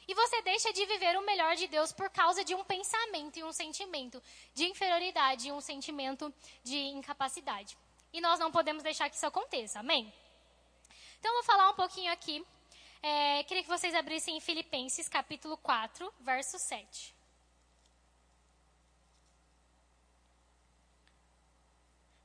[0.08, 3.44] E você deixa de viver o melhor de Deus por causa de um pensamento e
[3.44, 4.20] um sentimento
[4.52, 7.78] de inferioridade e um sentimento de incapacidade.
[8.12, 10.12] E nós não podemos deixar que isso aconteça, amém?
[11.18, 12.44] Então, eu vou falar um pouquinho aqui.
[13.02, 17.14] É, queria que vocês abrissem em Filipenses, capítulo 4, verso 7.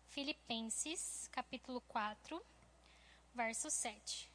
[0.10, 2.42] Filipenses, capítulo 4,
[3.34, 4.32] verso 7.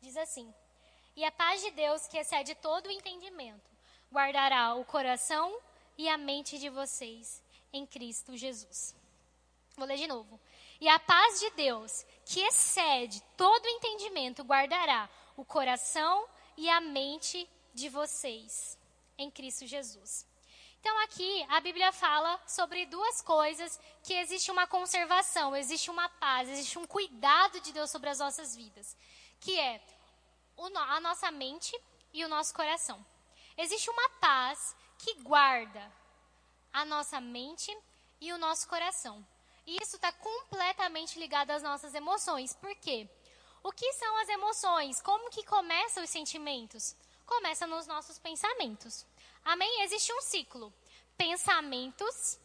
[0.00, 0.54] Diz assim:
[1.16, 3.70] e a paz de Deus, que excede todo o entendimento,
[4.12, 5.58] guardará o coração
[5.96, 8.94] e a mente de vocês em Cristo Jesus.
[9.76, 10.38] Vou ler de novo.
[10.78, 16.26] E a paz de Deus, que excede todo o entendimento, guardará o coração
[16.56, 18.78] e a mente de vocês
[19.16, 20.26] em Cristo Jesus.
[20.80, 26.48] Então aqui a Bíblia fala sobre duas coisas que existe uma conservação, existe uma paz,
[26.48, 28.96] existe um cuidado de Deus sobre as nossas vidas,
[29.40, 29.80] que é
[30.58, 31.78] a nossa mente
[32.12, 33.04] e o nosso coração.
[33.56, 35.92] Existe uma paz que guarda
[36.72, 37.76] a nossa mente
[38.20, 39.26] e o nosso coração.
[39.66, 42.54] E isso está completamente ligado às nossas emoções.
[42.54, 43.08] Por quê?
[43.62, 45.00] O que são as emoções?
[45.00, 46.94] Como que começam os sentimentos?
[47.26, 49.04] Começa nos nossos pensamentos.
[49.44, 49.82] Amém?
[49.82, 50.72] Existe um ciclo.
[51.16, 52.38] Pensamentos,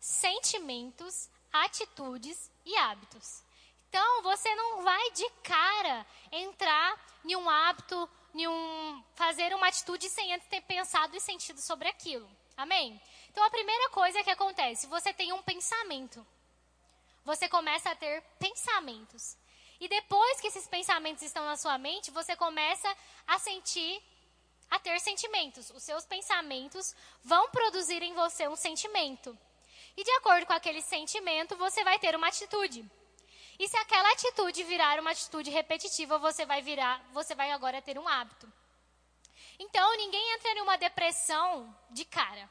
[0.00, 3.42] sentimentos, atitudes e hábitos.
[3.90, 10.08] Então, você não vai de cara entrar em um hábito, em um, fazer uma atitude
[10.08, 12.30] sem antes ter pensado e sentido sobre aquilo.
[12.56, 13.02] Amém?
[13.30, 16.24] Então, a primeira coisa que acontece, você tem um pensamento.
[17.24, 19.36] Você começa a ter pensamentos.
[19.80, 24.00] E depois que esses pensamentos estão na sua mente, você começa a sentir,
[24.70, 25.68] a ter sentimentos.
[25.70, 29.36] Os seus pensamentos vão produzir em você um sentimento.
[29.96, 32.88] E de acordo com aquele sentimento, você vai ter uma atitude.
[33.60, 37.98] E se aquela atitude virar uma atitude repetitiva, você vai virar, você vai agora ter
[37.98, 38.50] um hábito.
[39.58, 42.48] Então, ninguém entra em uma depressão de cara.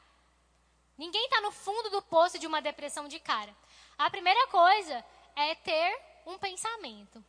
[0.96, 3.52] Ninguém está no fundo do poço de uma depressão de cara.
[3.98, 7.24] A primeira coisa é ter um pensamento.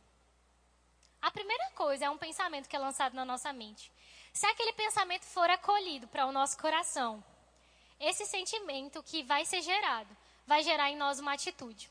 [1.20, 3.90] A primeira coisa é um pensamento que é lançado na nossa mente.
[4.32, 7.22] Se aquele pensamento for acolhido para o nosso coração,
[7.98, 10.16] esse sentimento que vai ser gerado
[10.46, 11.90] vai gerar em nós uma atitude.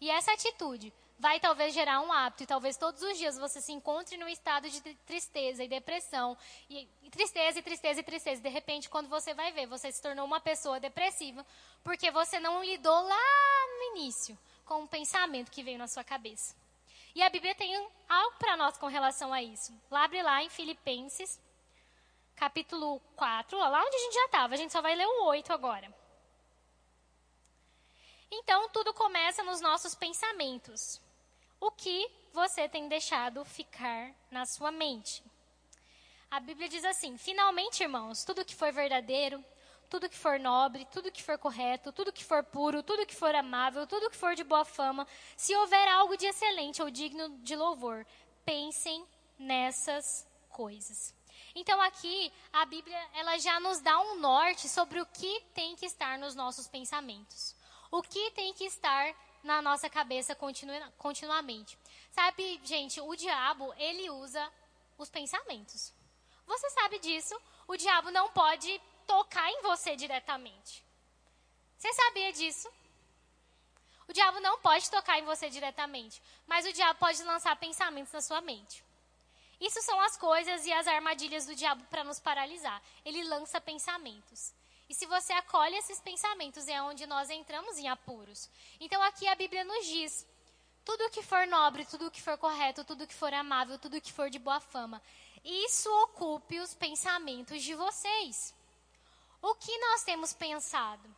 [0.00, 3.72] E essa atitude vai talvez gerar um hábito e talvez todos os dias você se
[3.72, 6.36] encontre num estado de tristeza e depressão
[6.68, 8.42] e, e, tristeza e tristeza e tristeza.
[8.42, 11.44] De repente, quando você vai ver, você se tornou uma pessoa depressiva
[11.82, 16.54] porque você não lidou lá no início com um pensamento que veio na sua cabeça.
[17.14, 17.74] E a Bíblia tem
[18.08, 19.72] algo para nós com relação a isso.
[19.90, 21.40] Lá, abre lá em Filipenses,
[22.34, 25.50] capítulo 4, lá onde a gente já estava, a gente só vai ler o 8
[25.50, 25.90] agora.
[28.30, 31.00] Então, tudo começa nos nossos pensamentos.
[31.60, 35.22] O que você tem deixado ficar na sua mente?
[36.30, 39.42] A Bíblia diz assim: finalmente, irmãos, tudo que for verdadeiro,
[39.88, 43.34] tudo que for nobre, tudo que for correto, tudo que for puro, tudo que for
[43.34, 47.56] amável, tudo que for de boa fama, se houver algo de excelente ou digno de
[47.56, 48.06] louvor,
[48.44, 49.06] pensem
[49.38, 51.14] nessas coisas.
[51.54, 55.86] Então aqui a Bíblia ela já nos dá um norte sobre o que tem que
[55.86, 57.54] estar nos nossos pensamentos.
[57.90, 59.14] O que tem que estar
[59.46, 61.78] na nossa cabeça continu continuamente.
[62.10, 64.52] Sabe, gente, o diabo, ele usa
[64.98, 65.94] os pensamentos.
[66.46, 67.34] Você sabe disso?
[67.66, 70.84] O diabo não pode tocar em você diretamente.
[71.78, 72.68] Você sabia disso?
[74.08, 78.20] O diabo não pode tocar em você diretamente, mas o diabo pode lançar pensamentos na
[78.20, 78.84] sua mente.
[79.60, 82.80] Isso são as coisas e as armadilhas do diabo para nos paralisar.
[83.04, 84.54] Ele lança pensamentos.
[84.88, 88.48] E se você acolhe esses pensamentos, é onde nós entramos em apuros.
[88.78, 90.26] Então aqui a Bíblia nos diz:
[90.84, 94.30] tudo que for nobre, tudo que for correto, tudo que for amável, tudo que for
[94.30, 95.02] de boa fama,
[95.44, 98.54] isso ocupe os pensamentos de vocês.
[99.42, 101.08] O que nós temos pensado?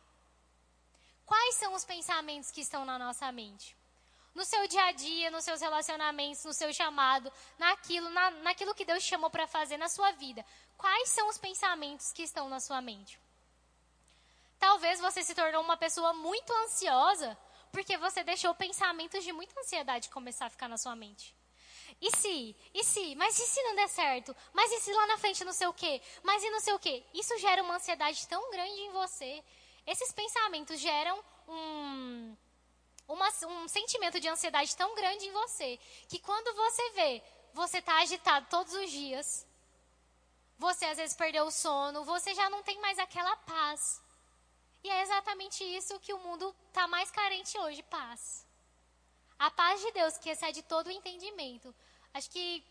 [1.25, 3.77] Quais são os pensamentos que estão na nossa mente?
[4.33, 8.85] No seu dia a dia, nos seus relacionamentos, no seu chamado, naquilo, na, naquilo que
[8.85, 10.43] Deus chamou para fazer na sua vida.
[10.77, 13.19] Quais são os pensamentos que estão na sua mente?
[14.59, 17.37] Talvez você se tornou uma pessoa muito ansiosa
[17.71, 21.35] porque você deixou pensamentos de muita ansiedade começar a ficar na sua mente.
[22.01, 22.55] E se?
[22.73, 23.15] E se?
[23.15, 24.35] Mas e se não der certo?
[24.53, 26.01] Mas e se lá na frente não sei o quê?
[26.23, 27.03] Mas e não sei o quê?
[27.13, 29.43] Isso gera uma ansiedade tão grande em você.
[29.85, 32.37] Esses pensamentos geram um,
[33.07, 37.97] uma, um sentimento de ansiedade tão grande em você que quando você vê, você está
[37.99, 39.47] agitado todos os dias.
[40.57, 44.01] Você às vezes perdeu o sono, você já não tem mais aquela paz.
[44.83, 48.45] E é exatamente isso que o mundo está mais carente hoje: paz.
[49.37, 51.73] A paz de Deus, que excede todo o entendimento.
[52.13, 52.63] Acho que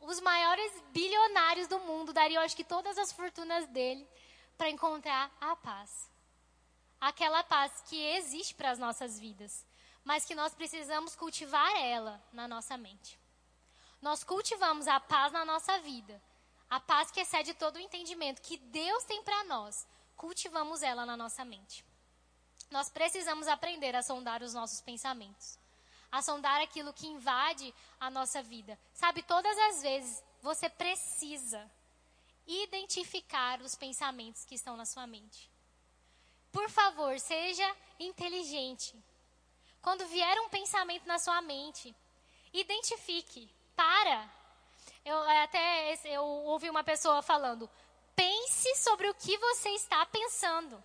[0.00, 4.08] os maiores bilionários do mundo dariam, acho que, todas as fortunas dele
[4.56, 6.10] para encontrar a paz.
[7.00, 9.64] Aquela paz que existe para as nossas vidas,
[10.04, 13.18] mas que nós precisamos cultivar ela na nossa mente.
[14.00, 16.20] Nós cultivamos a paz na nossa vida,
[16.68, 19.86] a paz que excede todo o entendimento que Deus tem para nós
[20.18, 21.82] cultivamos ela na nossa mente.
[22.70, 25.58] Nós precisamos aprender a sondar os nossos pensamentos,
[26.12, 28.78] a sondar aquilo que invade a nossa vida.
[28.92, 31.70] Sabe, todas as vezes você precisa
[32.46, 35.50] identificar os pensamentos que estão na sua mente.
[36.50, 38.94] Por favor, seja inteligente.
[39.80, 41.94] Quando vier um pensamento na sua mente,
[42.52, 44.28] identifique, para.
[45.04, 47.70] Eu até eu ouvi uma pessoa falando:
[48.18, 50.82] pense sobre o que você está pensando.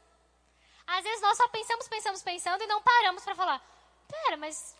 [0.85, 3.59] Às vezes nós só pensamos, pensamos, pensando e não paramos para falar:
[4.07, 4.75] pera, mas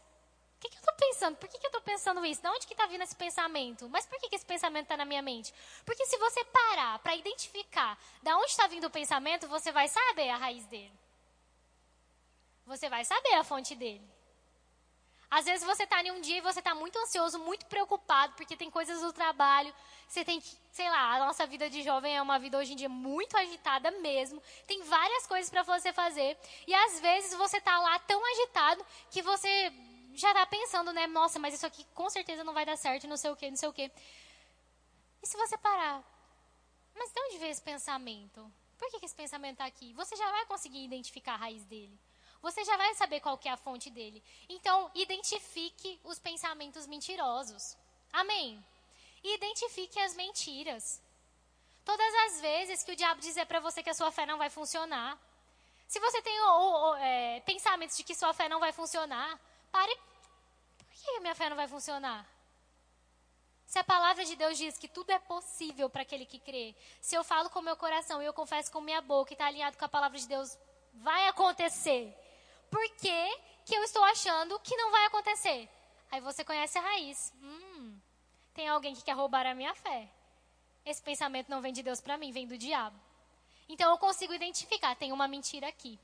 [0.57, 1.35] o que, que eu estou pensando?
[1.37, 2.41] Por que, que eu estou pensando isso?
[2.41, 3.89] De onde que está vindo esse pensamento?
[3.89, 5.51] Mas por que, que esse pensamento está na minha mente?
[5.83, 10.29] Porque se você parar para identificar de onde está vindo o pensamento, você vai saber
[10.29, 10.93] a raiz dele.
[12.67, 14.12] Você vai saber a fonte dele.
[15.34, 18.56] Às vezes você está em um dia e você está muito ansioso, muito preocupado, porque
[18.56, 19.74] tem coisas do trabalho.
[20.08, 22.76] Você tem que, sei lá, a nossa vida de jovem é uma vida hoje em
[22.76, 24.39] dia muito agitada mesmo.
[24.67, 26.38] Tem várias coisas para você fazer.
[26.67, 29.74] E às vezes você está lá tão agitado que você
[30.13, 31.08] já está pensando, né?
[31.08, 33.58] Nossa, mas isso aqui com certeza não vai dar certo, não sei o quê, não
[33.58, 33.91] sei o quê.
[35.24, 36.04] E se você parar?
[36.93, 38.54] Mas de onde veio esse pensamento?
[38.78, 39.93] Por que, que esse pensamento está aqui?
[39.93, 42.00] Você já vai conseguir identificar a raiz dele.
[42.43, 44.21] Você já vai saber qual que é a fonte dele.
[44.49, 47.77] Então, identifique os pensamentos mentirosos.
[48.12, 48.63] Amém?
[49.23, 51.01] E identifique as mentiras.
[51.86, 54.49] Todas as vezes que o diabo dizer para você que a sua fé não vai
[54.49, 55.17] funcionar,
[55.88, 59.39] se você tem ou, ou, é, pensamentos de que sua fé não vai funcionar,
[59.71, 59.95] pare.
[60.77, 62.27] Por que minha fé não vai funcionar?
[63.65, 67.15] Se a palavra de Deus diz que tudo é possível para aquele que crê, se
[67.15, 69.86] eu falo com meu coração e eu confesso com minha boca e está alinhado com
[69.86, 70.58] a palavra de Deus,
[70.95, 72.13] vai acontecer.
[72.73, 75.69] Por que, que eu estou achando que não vai acontecer?
[76.12, 77.31] Aí você conhece a raiz.
[77.39, 77.95] Hum,
[78.55, 80.09] tem alguém que quer roubar a minha fé.
[80.83, 82.99] Esse pensamento não vem de Deus para mim, vem do diabo.
[83.69, 85.99] Então eu consigo identificar, tem uma mentira aqui.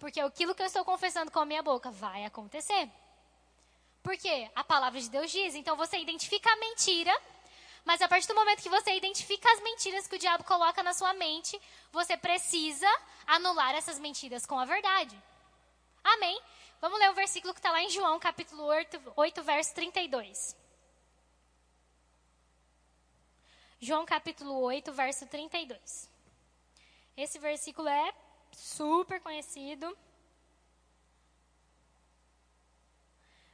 [0.00, 2.90] Porque aquilo que eu estou confessando com a minha boca vai acontecer.
[4.02, 5.54] Porque a palavra de Deus diz.
[5.54, 7.16] Então você identifica a mentira,
[7.84, 10.94] mas a partir do momento que você identifica as mentiras que o diabo coloca na
[10.94, 11.56] sua mente,
[11.92, 12.88] você precisa
[13.24, 15.16] anular essas mentiras com a verdade.
[16.04, 16.40] Amém?
[16.80, 20.56] Vamos ler o versículo que está lá em João, capítulo 8, 8, verso 32.
[23.80, 26.10] João capítulo 8, verso 32.
[27.16, 28.14] Esse versículo é
[28.52, 29.96] super conhecido.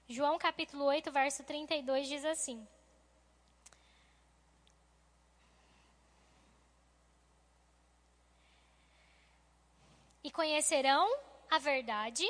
[0.08, 2.66] João capítulo 8, verso 32 diz assim:
[10.24, 12.28] E conhecerão a verdade,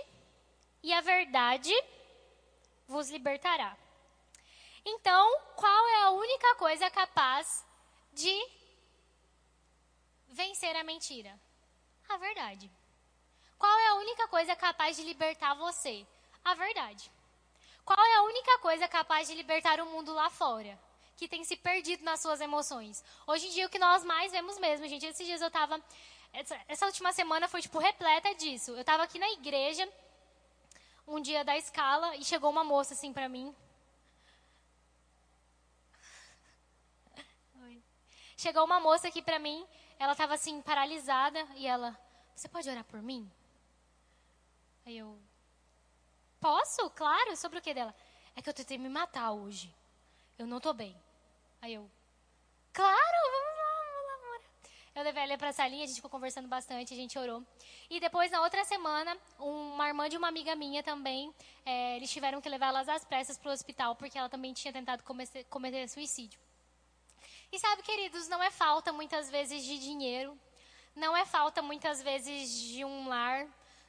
[0.83, 1.72] e a verdade
[2.87, 3.76] vos libertará.
[4.85, 7.64] Então, qual é a única coisa capaz
[8.12, 8.35] de
[10.28, 11.38] vencer a mentira?
[12.09, 12.70] A verdade.
[13.59, 16.07] Qual é a única coisa capaz de libertar você?
[16.44, 17.11] A verdade.
[17.85, 20.78] Qual é a única coisa capaz de libertar o mundo lá fora?
[21.16, 23.02] Que tem se perdido nas suas emoções.
[23.26, 25.04] Hoje em dia, o que nós mais vemos mesmo, gente.
[25.04, 25.83] Esses dias eu tava.
[26.40, 28.70] Essa, essa última semana foi, tipo, repleta disso.
[28.72, 29.88] Eu tava aqui na igreja,
[31.07, 33.55] um dia da escala, e chegou uma moça assim para mim.
[38.37, 39.66] Chegou uma moça aqui para mim
[39.98, 41.98] ela estava assim, paralisada, e ela,
[42.35, 43.29] você pode orar por mim?
[44.87, 45.18] Aí eu,
[46.40, 46.88] posso?
[46.90, 47.94] Claro, sobre o que dela?
[48.37, 49.74] É que eu tentei me matar hoje.
[50.38, 50.96] Eu não tô bem.
[51.61, 51.90] Aí eu,
[52.72, 52.96] claro,
[53.33, 53.47] vamos.
[54.98, 57.46] Eu levei ela pra salinha, a gente ficou conversando bastante, a gente orou.
[57.88, 61.32] E depois, na outra semana, uma irmã de uma amiga minha também,
[61.64, 65.04] é, eles tiveram que levar elas às pressas pro hospital, porque ela também tinha tentado
[65.04, 66.40] cometer, cometer suicídio.
[67.52, 70.37] E sabe, queridos, não é falta muitas vezes de dinheiro,
[70.96, 73.46] não é falta muitas vezes de um lar,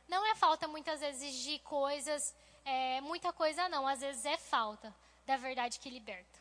[0.08, 4.96] não é falta muitas vezes de coisas, é, muita coisa não, às vezes é falta
[5.26, 6.39] da verdade que liberta.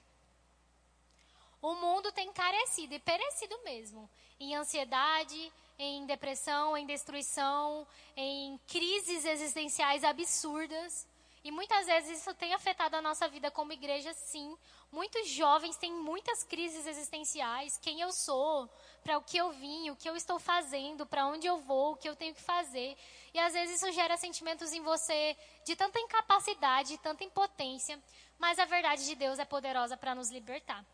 [1.60, 4.08] O mundo tem carecido e perecido mesmo
[4.40, 11.06] em ansiedade, em depressão, em destruição, em crises existenciais absurdas.
[11.44, 14.56] E muitas vezes isso tem afetado a nossa vida como igreja, sim.
[14.90, 17.78] Muitos jovens têm muitas crises existenciais.
[17.78, 18.68] Quem eu sou,
[19.02, 21.96] para o que eu vim, o que eu estou fazendo, para onde eu vou, o
[21.96, 22.96] que eu tenho que fazer.
[23.32, 27.98] E às vezes isso gera sentimentos em você de tanta incapacidade, de tanta impotência.
[28.38, 30.84] Mas a verdade de Deus é poderosa para nos libertar.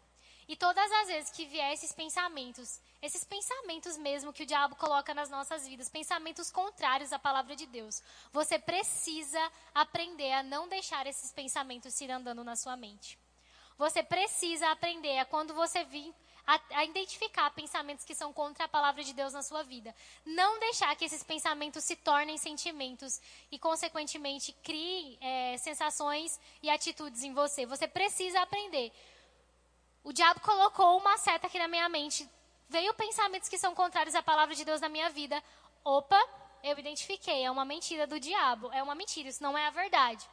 [0.46, 5.14] E todas as vezes que vier esses pensamentos, esses pensamentos mesmo que o diabo coloca
[5.14, 8.02] nas nossas vidas, pensamentos contrários à palavra de Deus,
[8.33, 9.40] você precisa
[9.74, 13.18] aprender a não deixar esses pensamentos ir andando na sua mente.
[13.76, 16.14] Você precisa aprender a quando você vir
[16.46, 19.94] a, a, identificar pensamentos que são contra a palavra de Deus na sua vida.
[20.24, 27.22] Não deixar que esses pensamentos se tornem sentimentos e, consequentemente, criem é, sensações e atitudes
[27.22, 27.66] em você.
[27.66, 28.92] Você precisa aprender
[30.05, 32.29] o diabo colocou uma seta aqui na minha mente.
[32.69, 35.43] Veio pensamentos que são contrários à palavra de Deus na minha vida.
[35.83, 36.23] Opa,
[36.62, 37.43] eu identifiquei.
[37.43, 38.71] É uma mentira do diabo.
[38.73, 40.29] É uma mentira, isso não é a verdade.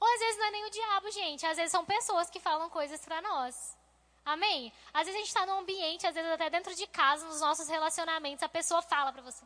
[0.00, 1.46] Ou às vezes não é nem o diabo, gente.
[1.46, 3.76] Às vezes são pessoas que falam coisas para nós.
[4.24, 4.72] Amém?
[4.92, 7.68] Às vezes a gente está num ambiente, às vezes até dentro de casa, nos nossos
[7.68, 9.44] relacionamentos, a pessoa fala para você.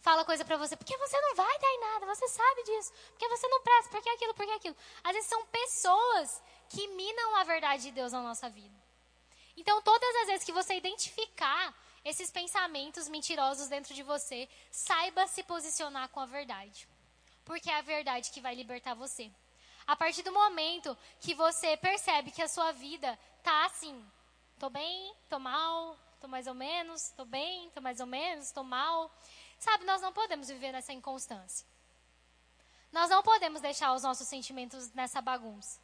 [0.00, 2.92] Fala coisa para você, porque você não vai dar em nada, você sabe disso.
[3.10, 4.76] Porque você não presta, porque aquilo, porque aquilo.
[5.04, 8.74] Às vezes são pessoas que minam a verdade de Deus na nossa vida.
[9.56, 15.42] Então, todas as vezes que você identificar esses pensamentos mentirosos dentro de você, saiba se
[15.42, 16.88] posicionar com a verdade.
[17.44, 19.30] Porque é a verdade que vai libertar você.
[19.86, 24.02] A partir do momento que você percebe que a sua vida tá assim,
[24.58, 28.62] tô bem, tô mal, tô mais ou menos, tô bem, tô mais ou menos, tô
[28.62, 29.10] mal.
[29.60, 31.66] Sabe, nós não podemos viver nessa inconstância.
[32.90, 35.78] Nós não podemos deixar os nossos sentimentos nessa bagunça.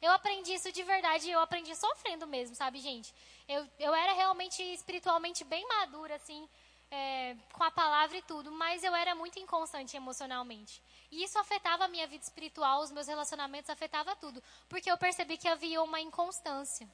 [0.00, 3.14] Eu aprendi isso de verdade, eu aprendi sofrendo mesmo, sabe, gente?
[3.46, 6.48] Eu, eu era realmente espiritualmente bem madura, assim,
[6.90, 10.82] é, com a palavra e tudo, mas eu era muito inconstante emocionalmente.
[11.10, 15.36] E isso afetava a minha vida espiritual, os meus relacionamentos, afetava tudo, porque eu percebi
[15.36, 16.88] que havia uma inconstância.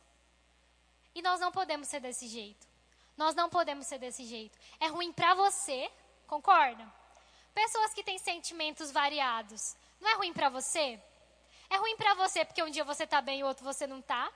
[1.14, 2.66] E nós não podemos ser desse jeito.
[3.16, 4.58] Nós não podemos ser desse jeito.
[4.78, 5.90] É ruim para você,
[6.28, 6.86] concorda?
[7.52, 11.00] Pessoas que têm sentimentos variados, não é ruim para você?
[11.70, 14.30] É ruim para você porque um dia você tá bem e outro você não tá.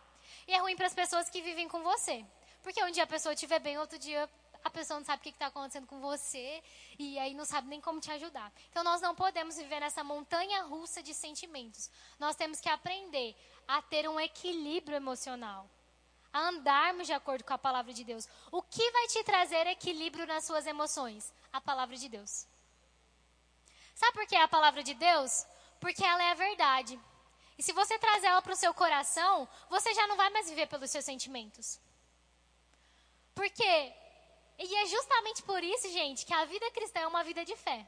[0.48, 2.24] E é ruim para as pessoas que vivem com você.
[2.62, 4.28] Porque um dia a pessoa estiver bem, outro dia
[4.64, 6.62] a pessoa não sabe o que está acontecendo com você
[6.98, 8.52] e aí não sabe nem como te ajudar.
[8.70, 11.90] Então nós não podemos viver nessa montanha russa de sentimentos.
[12.18, 13.36] Nós temos que aprender
[13.66, 15.68] a ter um equilíbrio emocional,
[16.32, 18.28] a andarmos de acordo com a palavra de Deus.
[18.50, 21.32] O que vai te trazer equilíbrio nas suas emoções?
[21.52, 22.46] A palavra de Deus.
[23.94, 25.46] Sabe por que é a palavra de Deus?
[25.78, 26.98] Porque ela é a verdade.
[27.58, 30.66] E se você trazer ela para o seu coração, você já não vai mais viver
[30.66, 31.78] pelos seus sentimentos.
[33.34, 33.92] Porque,
[34.58, 37.86] e é justamente por isso, gente, que a vida cristã é uma vida de fé.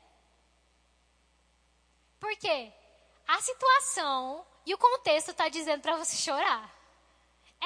[2.21, 2.73] Porque
[3.27, 6.84] a situação e o contexto está dizendo para você chorar.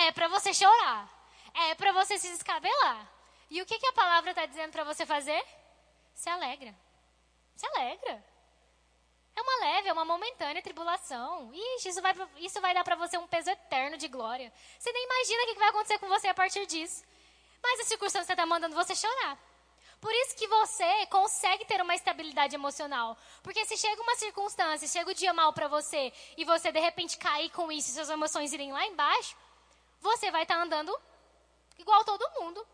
[0.07, 1.09] É para você chorar.
[1.55, 3.11] É para você se descabelar.
[3.51, 5.42] E o que, que a palavra está dizendo para você fazer?
[6.14, 6.74] Se alegra.
[7.57, 8.24] Se alegra.
[9.34, 11.53] É uma leve, é uma momentânea tribulação.
[11.55, 14.53] Ixi, isso vai, isso vai dar para você um peso eterno de glória.
[14.78, 17.05] Você nem imagina o que vai acontecer com você a partir disso.
[17.62, 19.38] Mas a circunstância está mandando você chorar.
[20.01, 23.16] Por isso que você consegue ter uma estabilidade emocional.
[23.42, 27.16] Porque se chega uma circunstância, chega o dia mal para você e você de repente
[27.16, 29.36] cair com isso e suas emoções irem lá embaixo,
[30.01, 30.96] você vai estar tá andando
[31.78, 32.66] igual todo mundo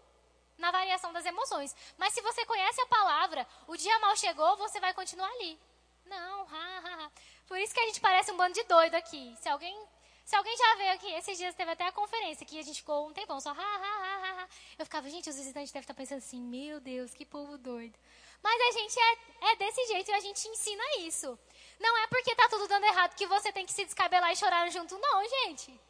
[0.59, 1.75] na variação das emoções.
[1.97, 5.59] Mas se você conhece a palavra, o dia mal chegou, você vai continuar ali.
[6.07, 7.11] Não, ha, ha, ha.
[7.47, 9.37] Por isso que a gente parece um bando de doido aqui.
[9.41, 9.77] Se alguém,
[10.25, 13.09] se alguém já veio aqui, esses dias teve até a conferência que a gente ficou
[13.09, 14.49] um tempão só ha, ha, ha, ha.
[14.79, 17.99] Eu ficava, gente, os visitantes devem estar pensando assim, meu Deus, que povo doido.
[18.43, 21.39] Mas a gente é, é desse jeito e a gente ensina isso.
[21.81, 24.71] Não é porque tá tudo dando errado que você tem que se descabelar e chorar
[24.71, 25.81] junto, não, gente.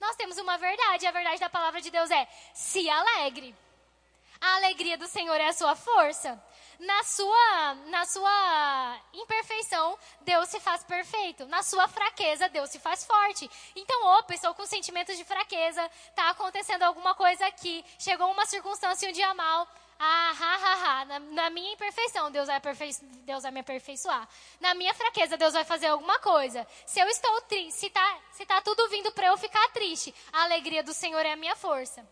[0.00, 3.54] Nós temos uma verdade, a verdade da palavra de Deus é: se alegre.
[4.40, 6.40] A alegria do Senhor é a sua força
[6.78, 11.46] na sua, na sua imperfeição, Deus se faz perfeito.
[11.46, 13.50] Na sua fraqueza, Deus se faz forte.
[13.74, 19.08] Então, opa, estou com sentimentos de fraqueza, está acontecendo alguma coisa aqui, chegou uma circunstância
[19.08, 19.66] um dia mal.
[19.98, 21.04] Ah, ha, ha, ha.
[21.06, 22.60] Na, na minha imperfeição, Deus vai,
[23.24, 24.28] Deus vai me aperfeiçoar.
[24.60, 26.66] Na minha fraqueza, Deus vai fazer alguma coisa.
[26.86, 30.44] Se eu estou triste, se está se tá tudo vindo para eu ficar triste, a
[30.44, 32.06] alegria do Senhor é a minha força.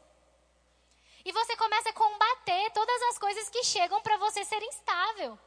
[1.25, 5.39] E você começa a combater todas as coisas que chegam para você ser instável.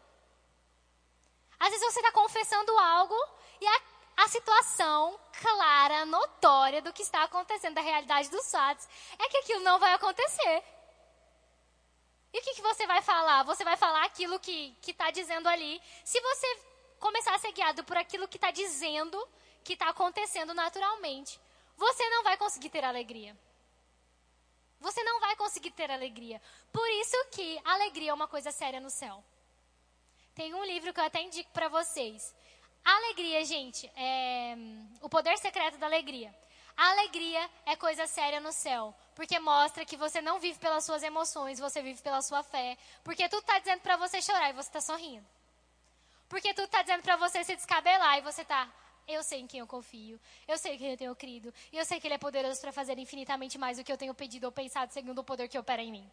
[1.59, 3.15] Às vezes você está confessando algo
[3.59, 3.81] e a,
[4.23, 8.87] a situação clara, notória do que está acontecendo, da realidade dos fatos,
[9.17, 10.63] é que aquilo não vai acontecer.
[12.33, 13.43] E o que, que você vai falar?
[13.43, 15.81] Você vai falar aquilo que está dizendo ali.
[16.03, 16.59] Se você
[16.99, 19.17] começar a ser guiado por aquilo que está dizendo,
[19.63, 21.39] que está acontecendo naturalmente,
[21.75, 23.35] você não vai conseguir ter alegria.
[24.79, 26.41] Você não vai conseguir ter alegria.
[26.71, 29.23] Por isso que alegria é uma coisa séria no céu.
[30.35, 32.33] Tem um livro que eu até indico para vocês.
[32.83, 34.55] Alegria, gente, é
[35.01, 36.33] o poder secreto da alegria.
[36.79, 41.03] A alegria é coisa séria no céu, porque mostra que você não vive pelas suas
[41.03, 44.69] emoções, você vive pela sua fé, porque tudo está dizendo para você chorar e você
[44.69, 45.27] está sorrindo.
[46.29, 48.65] Porque tudo está dizendo para você se descabelar e você está
[49.05, 50.17] eu sei em quem eu confio.
[50.47, 51.53] Eu sei em quem eu tenho crido.
[51.73, 54.13] E eu sei que Ele é poderoso para fazer infinitamente mais do que eu tenho
[54.13, 56.09] pedido ou pensado, segundo o poder que opera em mim.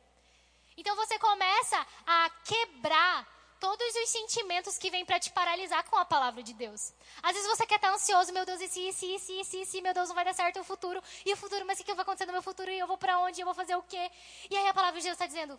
[0.76, 6.04] Então você começa a quebrar todos os sentimentos que vêm para te paralisar com a
[6.04, 6.92] palavra de Deus.
[7.22, 10.08] Às vezes você quer estar ansioso, meu Deus, se, e se, e se, meu Deus,
[10.08, 11.02] não vai dar certo o futuro.
[11.24, 12.70] E o futuro, mas o que vai acontecer no meu futuro?
[12.70, 13.40] E eu vou para onde?
[13.40, 14.10] Eu vou fazer o quê?
[14.50, 15.58] E aí a palavra de Deus está dizendo: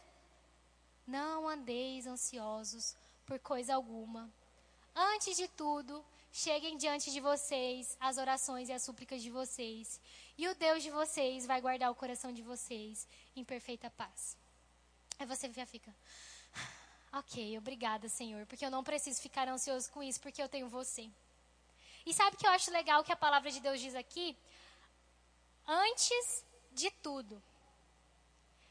[1.06, 2.95] Não andeis ansiosos
[3.26, 4.32] por coisa alguma.
[4.95, 10.00] Antes de tudo, cheguem diante de vocês as orações e as súplicas de vocês.
[10.38, 14.38] E o Deus de vocês vai guardar o coração de vocês em perfeita paz.
[15.20, 15.93] Aí você já fica.
[17.20, 21.09] Ok, obrigada, Senhor, porque eu não preciso ficar ansioso com isso, porque eu tenho você.
[22.05, 24.38] E sabe o que eu acho legal que a palavra de Deus diz aqui?
[25.65, 27.41] Antes de tudo.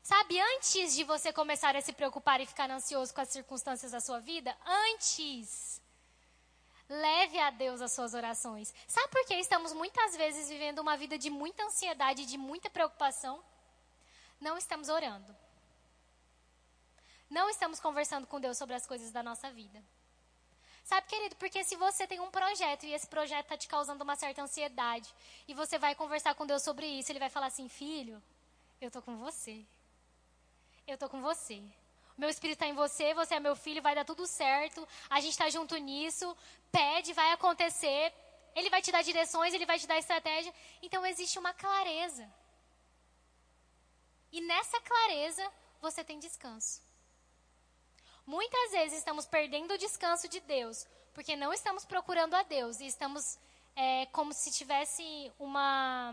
[0.03, 4.01] Sabe, antes de você começar a se preocupar e ficar ansioso com as circunstâncias da
[4.01, 5.81] sua vida, antes
[6.89, 8.73] Leve a Deus as suas orações.
[8.87, 13.43] Sabe por que estamos muitas vezes vivendo uma vida de muita ansiedade de muita preocupação?
[14.41, 15.37] Não estamos orando.
[17.29, 19.83] Não estamos conversando com Deus sobre as coisas da nossa vida.
[20.85, 24.15] Sabe, querido, porque se você tem um projeto e esse projeto está te causando uma
[24.15, 25.13] certa ansiedade,
[25.49, 28.23] e você vai conversar com Deus sobre isso, ele vai falar assim: filho,
[28.81, 29.67] eu tô com você.
[30.87, 31.61] Eu tô com você.
[32.17, 35.33] Meu espírito está em você, você é meu filho, vai dar tudo certo, a gente
[35.33, 36.37] está junto nisso,
[36.71, 38.15] pede, vai acontecer,
[38.55, 40.55] ele vai te dar direções, ele vai te dar estratégia.
[40.81, 42.33] Então existe uma clareza.
[44.31, 46.86] E nessa clareza você tem descanso.
[48.27, 52.87] Muitas vezes estamos perdendo o descanso de Deus, porque não estamos procurando a Deus e
[52.87, 53.39] estamos
[53.77, 56.13] é, como se tivesse uma.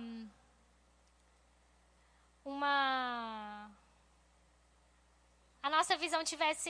[2.46, 3.72] Uma.
[5.64, 6.70] A nossa visão tivesse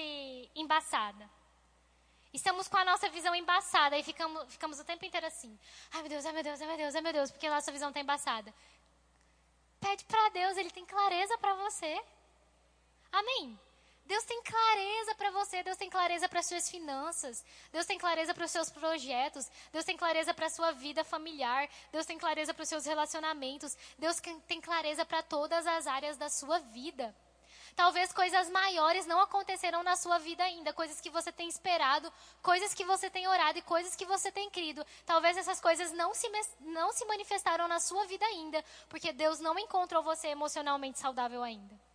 [0.55, 1.29] embaçada.
[2.31, 5.59] Estamos com a nossa visão embaçada e ficamos, ficamos o tempo inteiro assim.
[5.91, 7.71] Ai meu Deus, ai meu Deus, ai meu Deus, ai meu Deus, porque a nossa
[7.71, 8.53] visão está embaçada.
[9.81, 12.01] Pede para Deus, Ele tem clareza para você.
[13.11, 13.59] Amém?
[14.05, 18.45] Deus tem clareza para você, Deus tem clareza para suas finanças, Deus tem clareza para
[18.45, 22.63] os seus projetos, Deus tem clareza para a sua vida familiar, Deus tem clareza para
[22.63, 27.15] os seus relacionamentos, Deus tem clareza para todas as áreas da sua vida.
[27.75, 32.73] Talvez coisas maiores não aconteceram na sua vida ainda, coisas que você tem esperado, coisas
[32.73, 34.85] que você tem orado e coisas que você tem crido.
[35.05, 36.29] Talvez essas coisas não se,
[36.59, 41.92] não se manifestaram na sua vida ainda, porque Deus não encontrou você emocionalmente saudável ainda.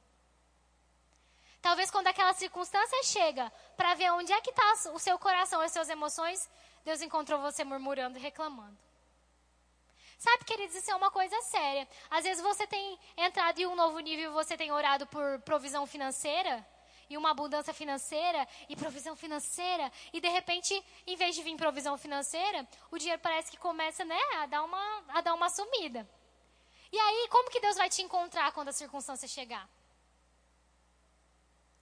[1.61, 5.72] Talvez quando aquela circunstância chega para ver onde é que está o seu coração, as
[5.72, 6.48] suas emoções,
[6.84, 8.78] Deus encontrou você murmurando e reclamando.
[10.18, 11.86] Sabe, queridos, isso é uma coisa séria.
[12.11, 16.66] Às vezes você tem entrado em um novo nível, você tem orado por provisão financeira
[17.09, 20.74] e uma abundância financeira e provisão financeira e de repente,
[21.06, 25.04] em vez de vir provisão financeira, o dinheiro parece que começa, né, a dar uma
[25.09, 26.09] a dar uma sumida.
[26.90, 29.68] E aí, como que Deus vai te encontrar quando a circunstância chegar?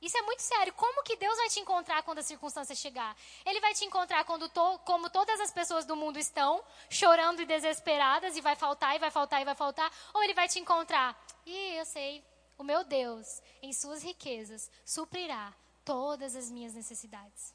[0.01, 0.73] Isso é muito sério.
[0.75, 3.17] Como que Deus vai te encontrar quando a circunstância chegar?
[3.45, 7.47] Ele vai te encontrar quando to, como todas as pessoas do mundo estão, chorando e
[7.47, 9.91] desesperadas, e vai faltar, e vai faltar, e vai faltar.
[10.13, 12.23] Ou ele vai te encontrar, e eu sei,
[12.59, 17.55] o meu Deus, em suas riquezas, suprirá todas as minhas necessidades.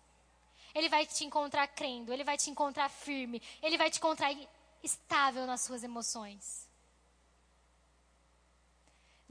[0.74, 4.34] Ele vai te encontrar crendo, ele vai te encontrar firme, ele vai te encontrar
[4.82, 6.71] estável nas suas emoções.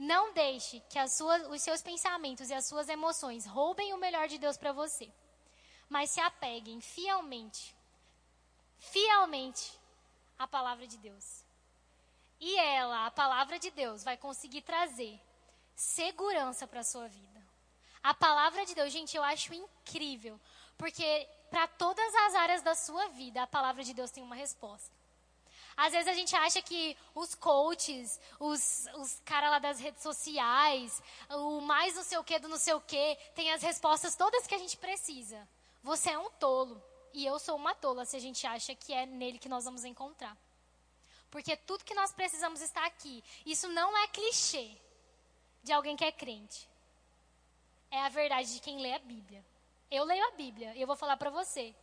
[0.03, 4.57] Não deixe que os seus pensamentos e as suas emoções roubem o melhor de Deus
[4.57, 5.07] para você.
[5.87, 7.75] Mas se apeguem fielmente,
[8.79, 9.79] fielmente
[10.39, 11.45] à palavra de Deus.
[12.39, 15.21] E ela, a palavra de Deus, vai conseguir trazer
[15.75, 17.39] segurança para a sua vida.
[18.01, 20.41] A palavra de Deus, gente, eu acho incrível,
[20.79, 25.00] porque para todas as áreas da sua vida, a palavra de Deus tem uma resposta.
[25.75, 31.01] Às vezes a gente acha que os coaches, os, os caras lá das redes sociais,
[31.29, 34.45] o mais não sei o que do não sei o que, tem as respostas todas
[34.45, 35.47] que a gente precisa.
[35.83, 36.81] Você é um tolo.
[37.13, 39.83] E eu sou uma tola se a gente acha que é nele que nós vamos
[39.83, 40.37] encontrar.
[41.29, 43.23] Porque tudo que nós precisamos está aqui.
[43.45, 44.77] Isso não é clichê
[45.63, 46.69] de alguém que é crente.
[47.89, 49.43] É a verdade de quem lê a Bíblia.
[49.89, 51.75] Eu leio a Bíblia e eu vou falar para você.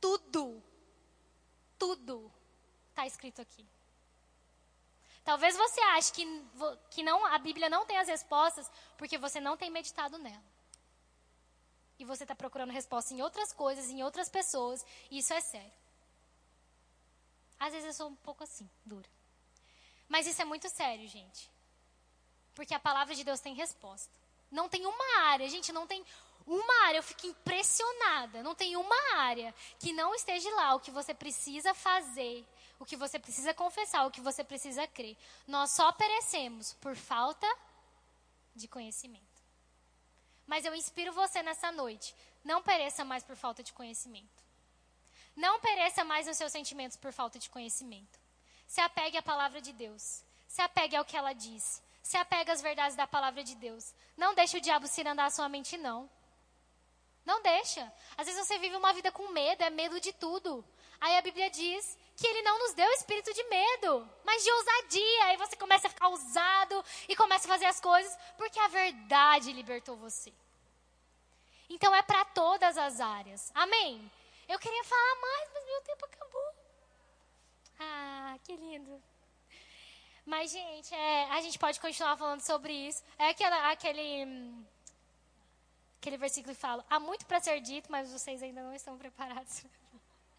[0.00, 0.62] Tudo,
[1.78, 2.32] tudo
[2.94, 3.66] está escrito aqui.
[5.24, 6.24] Talvez você ache que,
[6.90, 10.54] que não, a Bíblia não tem as respostas porque você não tem meditado nela.
[11.98, 15.72] E você está procurando resposta em outras coisas, em outras pessoas, e isso é sério.
[17.58, 19.08] Às vezes eu sou um pouco assim, dura.
[20.08, 21.50] Mas isso é muito sério, gente.
[22.54, 24.12] Porque a palavra de Deus tem resposta.
[24.50, 26.04] Não tem uma área, gente, não tem
[26.46, 28.42] uma área, eu fico impressionada.
[28.42, 32.44] Não tem uma área que não esteja lá o que você precisa fazer
[32.78, 35.16] o que você precisa confessar, o que você precisa crer.
[35.46, 37.46] Nós só perecemos por falta
[38.54, 39.42] de conhecimento.
[40.46, 42.14] Mas eu inspiro você nessa noite.
[42.44, 44.44] Não pereça mais por falta de conhecimento.
[45.34, 48.18] Não pereça mais nos seus sentimentos por falta de conhecimento.
[48.66, 50.22] Se apegue à palavra de Deus.
[50.46, 51.82] Se apegue ao que ela diz.
[52.02, 53.94] Se apegue às verdades da palavra de Deus.
[54.16, 56.08] Não deixe o diabo cirandar a sua mente, não.
[57.24, 57.90] Não deixa.
[58.16, 60.64] Às vezes você vive uma vida com medo, é medo de tudo.
[61.04, 65.24] Aí a Bíblia diz que ele não nos deu espírito de medo, mas de ousadia.
[65.26, 69.52] Aí você começa a ficar ousado e começa a fazer as coisas porque a verdade
[69.52, 70.32] libertou você.
[71.68, 73.52] Então é para todas as áreas.
[73.54, 74.10] Amém?
[74.48, 76.54] Eu queria falar mais, mas meu tempo acabou.
[77.80, 79.02] Ah, que lindo.
[80.24, 83.02] Mas, gente, é, a gente pode continuar falando sobre isso.
[83.18, 84.64] É aquela, aquele,
[86.00, 89.66] aquele versículo que fala: há muito para ser dito, mas vocês ainda não estão preparados.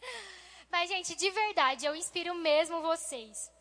[0.70, 3.52] Mas, gente, de verdade, eu inspiro mesmo vocês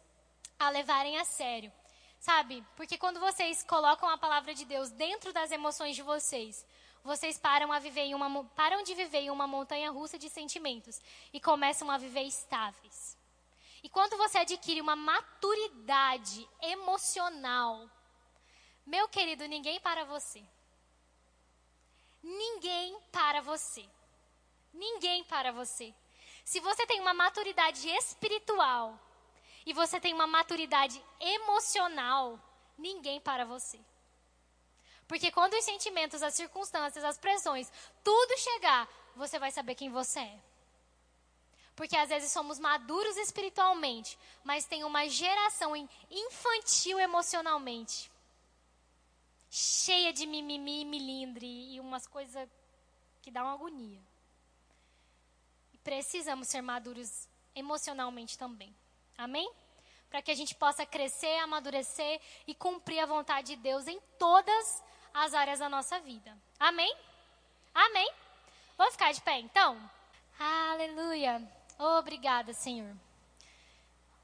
[0.59, 1.73] a levarem a sério.
[2.19, 2.65] Sabe?
[2.75, 6.65] Porque quando vocês colocam a palavra de Deus dentro das emoções de vocês,
[7.03, 11.01] vocês param, a viver em uma, param de viver em uma montanha russa de sentimentos
[11.35, 13.19] e começam a viver estáveis.
[13.83, 17.91] E quando você adquire uma maturidade emocional,
[18.87, 20.43] meu querido, ninguém para você.
[22.23, 23.85] Ninguém para você.
[24.73, 25.95] Ninguém para você.
[26.45, 29.01] Se você tem uma maturidade espiritual
[29.65, 32.39] e você tem uma maturidade emocional,
[32.77, 33.81] ninguém para você.
[35.09, 37.71] Porque quando os sentimentos, as circunstâncias, as pressões,
[38.03, 40.41] tudo chegar, você vai saber quem você é.
[41.75, 45.75] Porque às vezes somos maduros espiritualmente, mas tem uma geração
[46.11, 48.11] infantil emocionalmente.
[49.51, 52.49] Cheia de mimimi milindre e umas coisas
[53.23, 54.01] que dão agonia.
[55.85, 58.75] Precisamos ser maduros emocionalmente também.
[59.17, 59.49] Amém?
[60.09, 64.83] Para que a gente possa crescer, amadurecer e cumprir a vontade de Deus em todas
[65.13, 66.37] as áreas da nossa vida.
[66.59, 66.97] Amém?
[67.75, 68.11] Amém?
[68.79, 69.79] Vamos ficar de pé então?
[70.39, 71.41] Aleluia.
[71.79, 72.97] Obrigada, Senhor.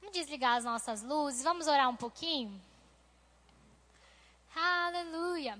[0.00, 2.60] Vamos desligar as nossas luzes, vamos orar um pouquinho.
[4.56, 5.58] Aleluia.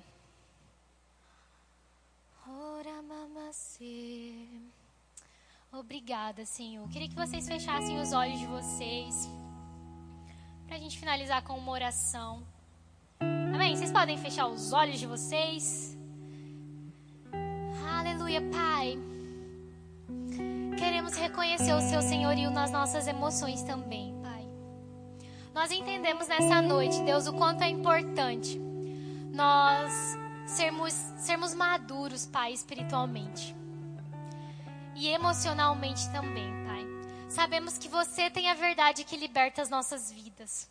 [2.48, 4.46] Ora mamacê.
[5.72, 6.88] Obrigada, Senhor.
[6.88, 9.30] Queria que vocês fechassem os olhos de vocês.
[10.66, 12.44] Para a gente finalizar com uma oração.
[13.20, 13.76] Amém?
[13.76, 15.96] Vocês podem fechar os olhos de vocês.
[17.88, 18.98] Aleluia, Pai.
[20.76, 24.48] Queremos reconhecer o Seu senhorio nas nossas emoções também, Pai.
[25.54, 28.58] Nós entendemos nessa noite, Deus, o quanto é importante
[29.32, 29.92] nós
[30.46, 33.59] sermos, sermos maduros, Pai, espiritualmente.
[34.94, 36.86] E emocionalmente também, Pai.
[37.28, 40.68] Sabemos que você tem a verdade que liberta as nossas vidas.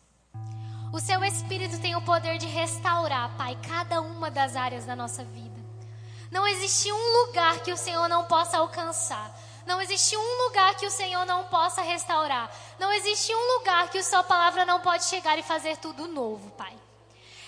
[0.92, 5.24] O seu Espírito tem o poder de restaurar, Pai, cada uma das áreas da nossa
[5.24, 5.58] vida.
[6.30, 9.30] Não existe um lugar que o Senhor não possa alcançar.
[9.66, 12.50] Não existe um lugar que o Senhor não possa restaurar.
[12.78, 16.50] Não existe um lugar que a Sua palavra não pode chegar e fazer tudo novo,
[16.50, 16.76] Pai.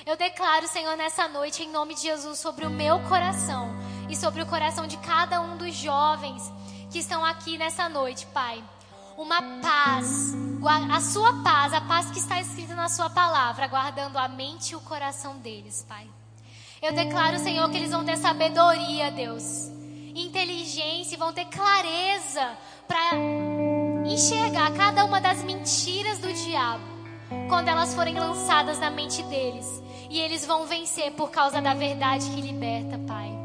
[0.05, 3.82] Eu declaro, Senhor, nessa noite, em nome de Jesus, sobre o meu coração
[4.13, 6.53] e sobre o coração de cada um dos jovens
[6.91, 8.63] que estão aqui nessa noite, Pai
[9.17, 10.35] uma paz,
[10.91, 14.77] a sua paz, a paz que está escrita na sua palavra, guardando a mente e
[14.77, 16.07] o coração deles, Pai.
[16.81, 19.69] Eu declaro, Senhor, que eles vão ter sabedoria, Deus,
[20.15, 22.57] inteligência, vão ter clareza
[22.89, 23.17] para
[24.07, 26.83] enxergar cada uma das mentiras do diabo
[27.49, 29.83] quando elas forem lançadas na mente deles.
[30.11, 33.42] E eles vão vencer por causa da verdade que liberta, Pai.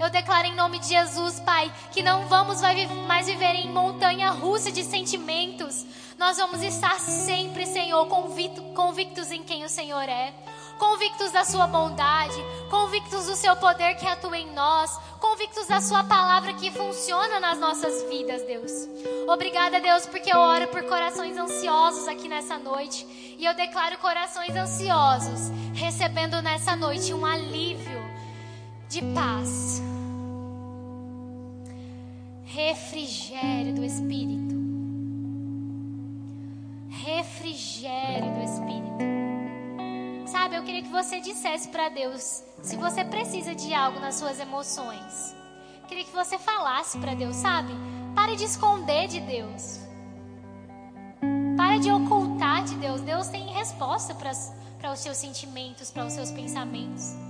[0.00, 2.62] Eu declaro em nome de Jesus, Pai, que não vamos
[3.06, 5.84] mais viver em montanha russa de sentimentos.
[6.18, 10.32] Nós vamos estar sempre, Senhor, convicto, convictos em quem o Senhor é
[10.80, 12.34] convictos da sua bondade,
[12.70, 17.58] convictos do seu poder que atua em nós, convictos da sua palavra que funciona nas
[17.58, 18.72] nossas vidas, Deus.
[19.28, 23.06] Obrigada, Deus, porque eu oro por corações ansiosos aqui nessa noite
[23.38, 28.09] e eu declaro corações ansiosos recebendo nessa noite um alívio
[28.90, 29.80] de paz
[32.44, 34.56] refrigério do Espírito.
[36.88, 40.28] Refrigério do Espírito.
[40.28, 44.40] Sabe, eu queria que você dissesse para Deus se você precisa de algo nas suas
[44.40, 45.36] emoções.
[45.82, 47.72] Eu queria que você falasse para Deus, sabe?
[48.16, 49.78] Pare de esconder de Deus.
[51.56, 53.00] Pare de ocultar de Deus.
[53.02, 57.29] Deus tem resposta para os seus sentimentos, para os seus pensamentos.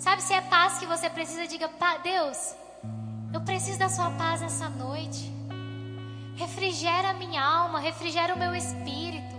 [0.00, 1.70] Sabe, se é paz que você precisa, diga,
[2.02, 2.56] Deus,
[3.34, 5.30] eu preciso da sua paz essa noite.
[6.36, 9.36] Refrigera a minha alma, refrigera o meu espírito.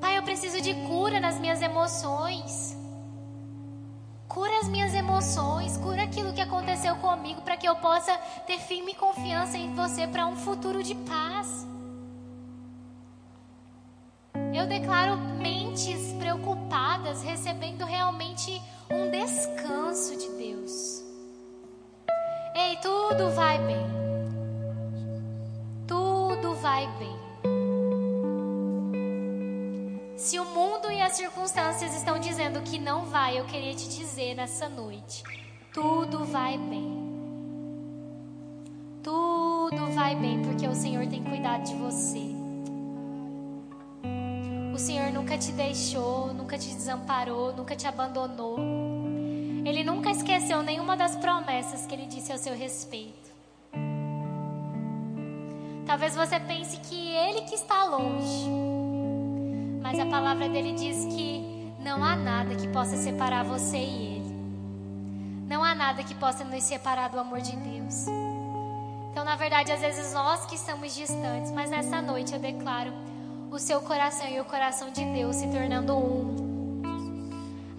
[0.00, 2.76] Pai, eu preciso de cura nas minhas emoções.
[4.26, 8.16] Cura as minhas emoções, cura aquilo que aconteceu comigo para que eu possa
[8.48, 11.64] ter firme confiança em você para um futuro de paz.
[14.56, 18.58] Eu declaro mentes preocupadas recebendo realmente
[18.90, 21.04] um descanso de Deus.
[22.54, 23.86] Ei, tudo vai bem.
[25.86, 27.16] Tudo vai bem.
[30.16, 34.34] Se o mundo e as circunstâncias estão dizendo que não vai, eu queria te dizer
[34.34, 35.22] nessa noite:
[35.74, 37.04] tudo vai bem.
[39.02, 42.35] Tudo vai bem, porque o Senhor tem cuidado de você.
[44.76, 48.58] O Senhor nunca te deixou, nunca te desamparou, nunca te abandonou.
[49.64, 53.30] Ele nunca esqueceu nenhuma das promessas que ele disse ao seu respeito.
[55.86, 58.50] Talvez você pense que ele que está longe.
[59.80, 64.36] Mas a palavra dele diz que não há nada que possa separar você e ele.
[65.74, 68.04] nada que possa nos separar do amor de Deus.
[69.10, 72.92] Então, na verdade, às vezes nós que estamos distantes, mas nessa noite eu declaro
[73.50, 76.82] o seu coração e o coração de Deus se tornando um.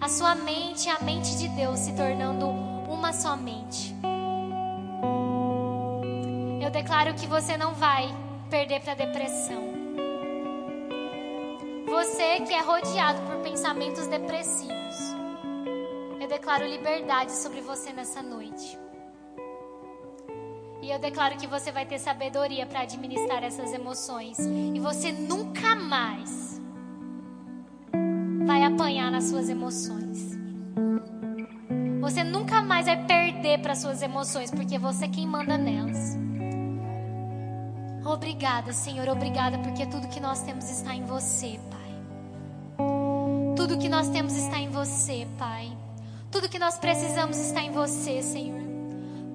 [0.00, 3.94] A sua mente e a mente de Deus se tornando uma só mente.
[6.62, 8.08] Eu declaro que você não vai
[8.50, 9.68] perder para a depressão.
[11.86, 14.96] Você que é rodeado por pensamentos depressivos,
[16.20, 18.78] eu declaro liberdade sobre você nessa noite.
[20.80, 24.38] E eu declaro que você vai ter sabedoria para administrar essas emoções.
[24.38, 26.60] E você nunca mais
[28.46, 30.38] vai apanhar nas suas emoções.
[32.00, 36.16] Você nunca mais vai perder para suas emoções, porque você é quem manda nelas.
[38.04, 42.86] Obrigada, Senhor, obrigada, porque tudo que nós temos está em você, Pai.
[43.54, 45.76] Tudo que nós temos está em você, Pai.
[46.30, 48.57] Tudo que nós precisamos está em você, Senhor.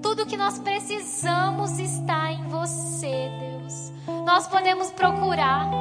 [0.03, 3.93] Tudo que nós precisamos está em você, Deus.
[4.25, 5.71] Nós podemos procurar.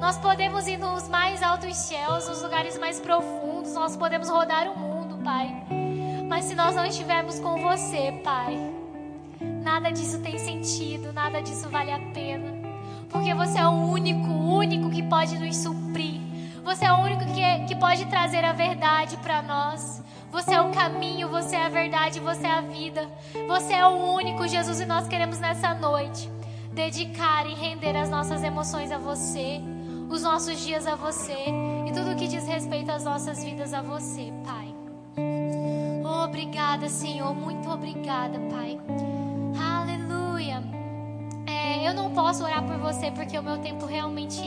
[0.00, 3.74] Nós podemos ir nos mais altos céus, nos lugares mais profundos.
[3.74, 5.54] Nós podemos rodar o mundo, Pai.
[6.26, 8.56] Mas se nós não estivermos com você, Pai,
[9.62, 12.50] nada disso tem sentido, nada disso vale a pena.
[13.10, 16.18] Porque você é o único, único que pode nos suprir.
[16.64, 20.02] Você é o único que, que pode trazer a verdade para nós.
[20.34, 23.08] Você é o caminho, você é a verdade, você é a vida.
[23.46, 26.28] Você é o único, Jesus, e nós queremos nessa noite
[26.72, 29.60] dedicar e render as nossas emoções a você,
[30.10, 31.36] os nossos dias a você
[31.86, 34.74] e tudo que diz respeito às nossas vidas a você, Pai.
[36.24, 38.76] Obrigada, Senhor, muito obrigada, Pai.
[39.56, 40.60] Aleluia.
[41.46, 44.42] É, eu não posso orar por você porque o meu tempo realmente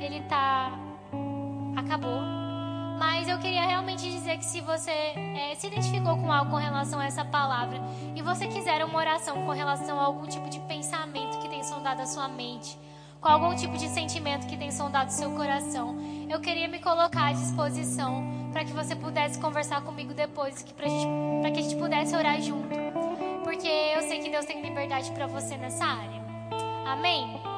[0.00, 0.70] ele tá
[1.76, 2.45] acabou.
[2.98, 6.98] Mas eu queria realmente dizer que se você é, se identificou com algo com relação
[6.98, 7.78] a essa palavra
[8.14, 12.00] e você quiser uma oração com relação a algum tipo de pensamento que tem sondado
[12.02, 12.78] a sua mente,
[13.20, 15.96] com algum tipo de sentimento que tem sondado o seu coração,
[16.28, 21.58] eu queria me colocar à disposição para que você pudesse conversar comigo depois, para que
[21.58, 22.74] a gente pudesse orar junto.
[23.44, 26.24] Porque eu sei que Deus tem liberdade para você nessa área.
[26.86, 27.55] Amém?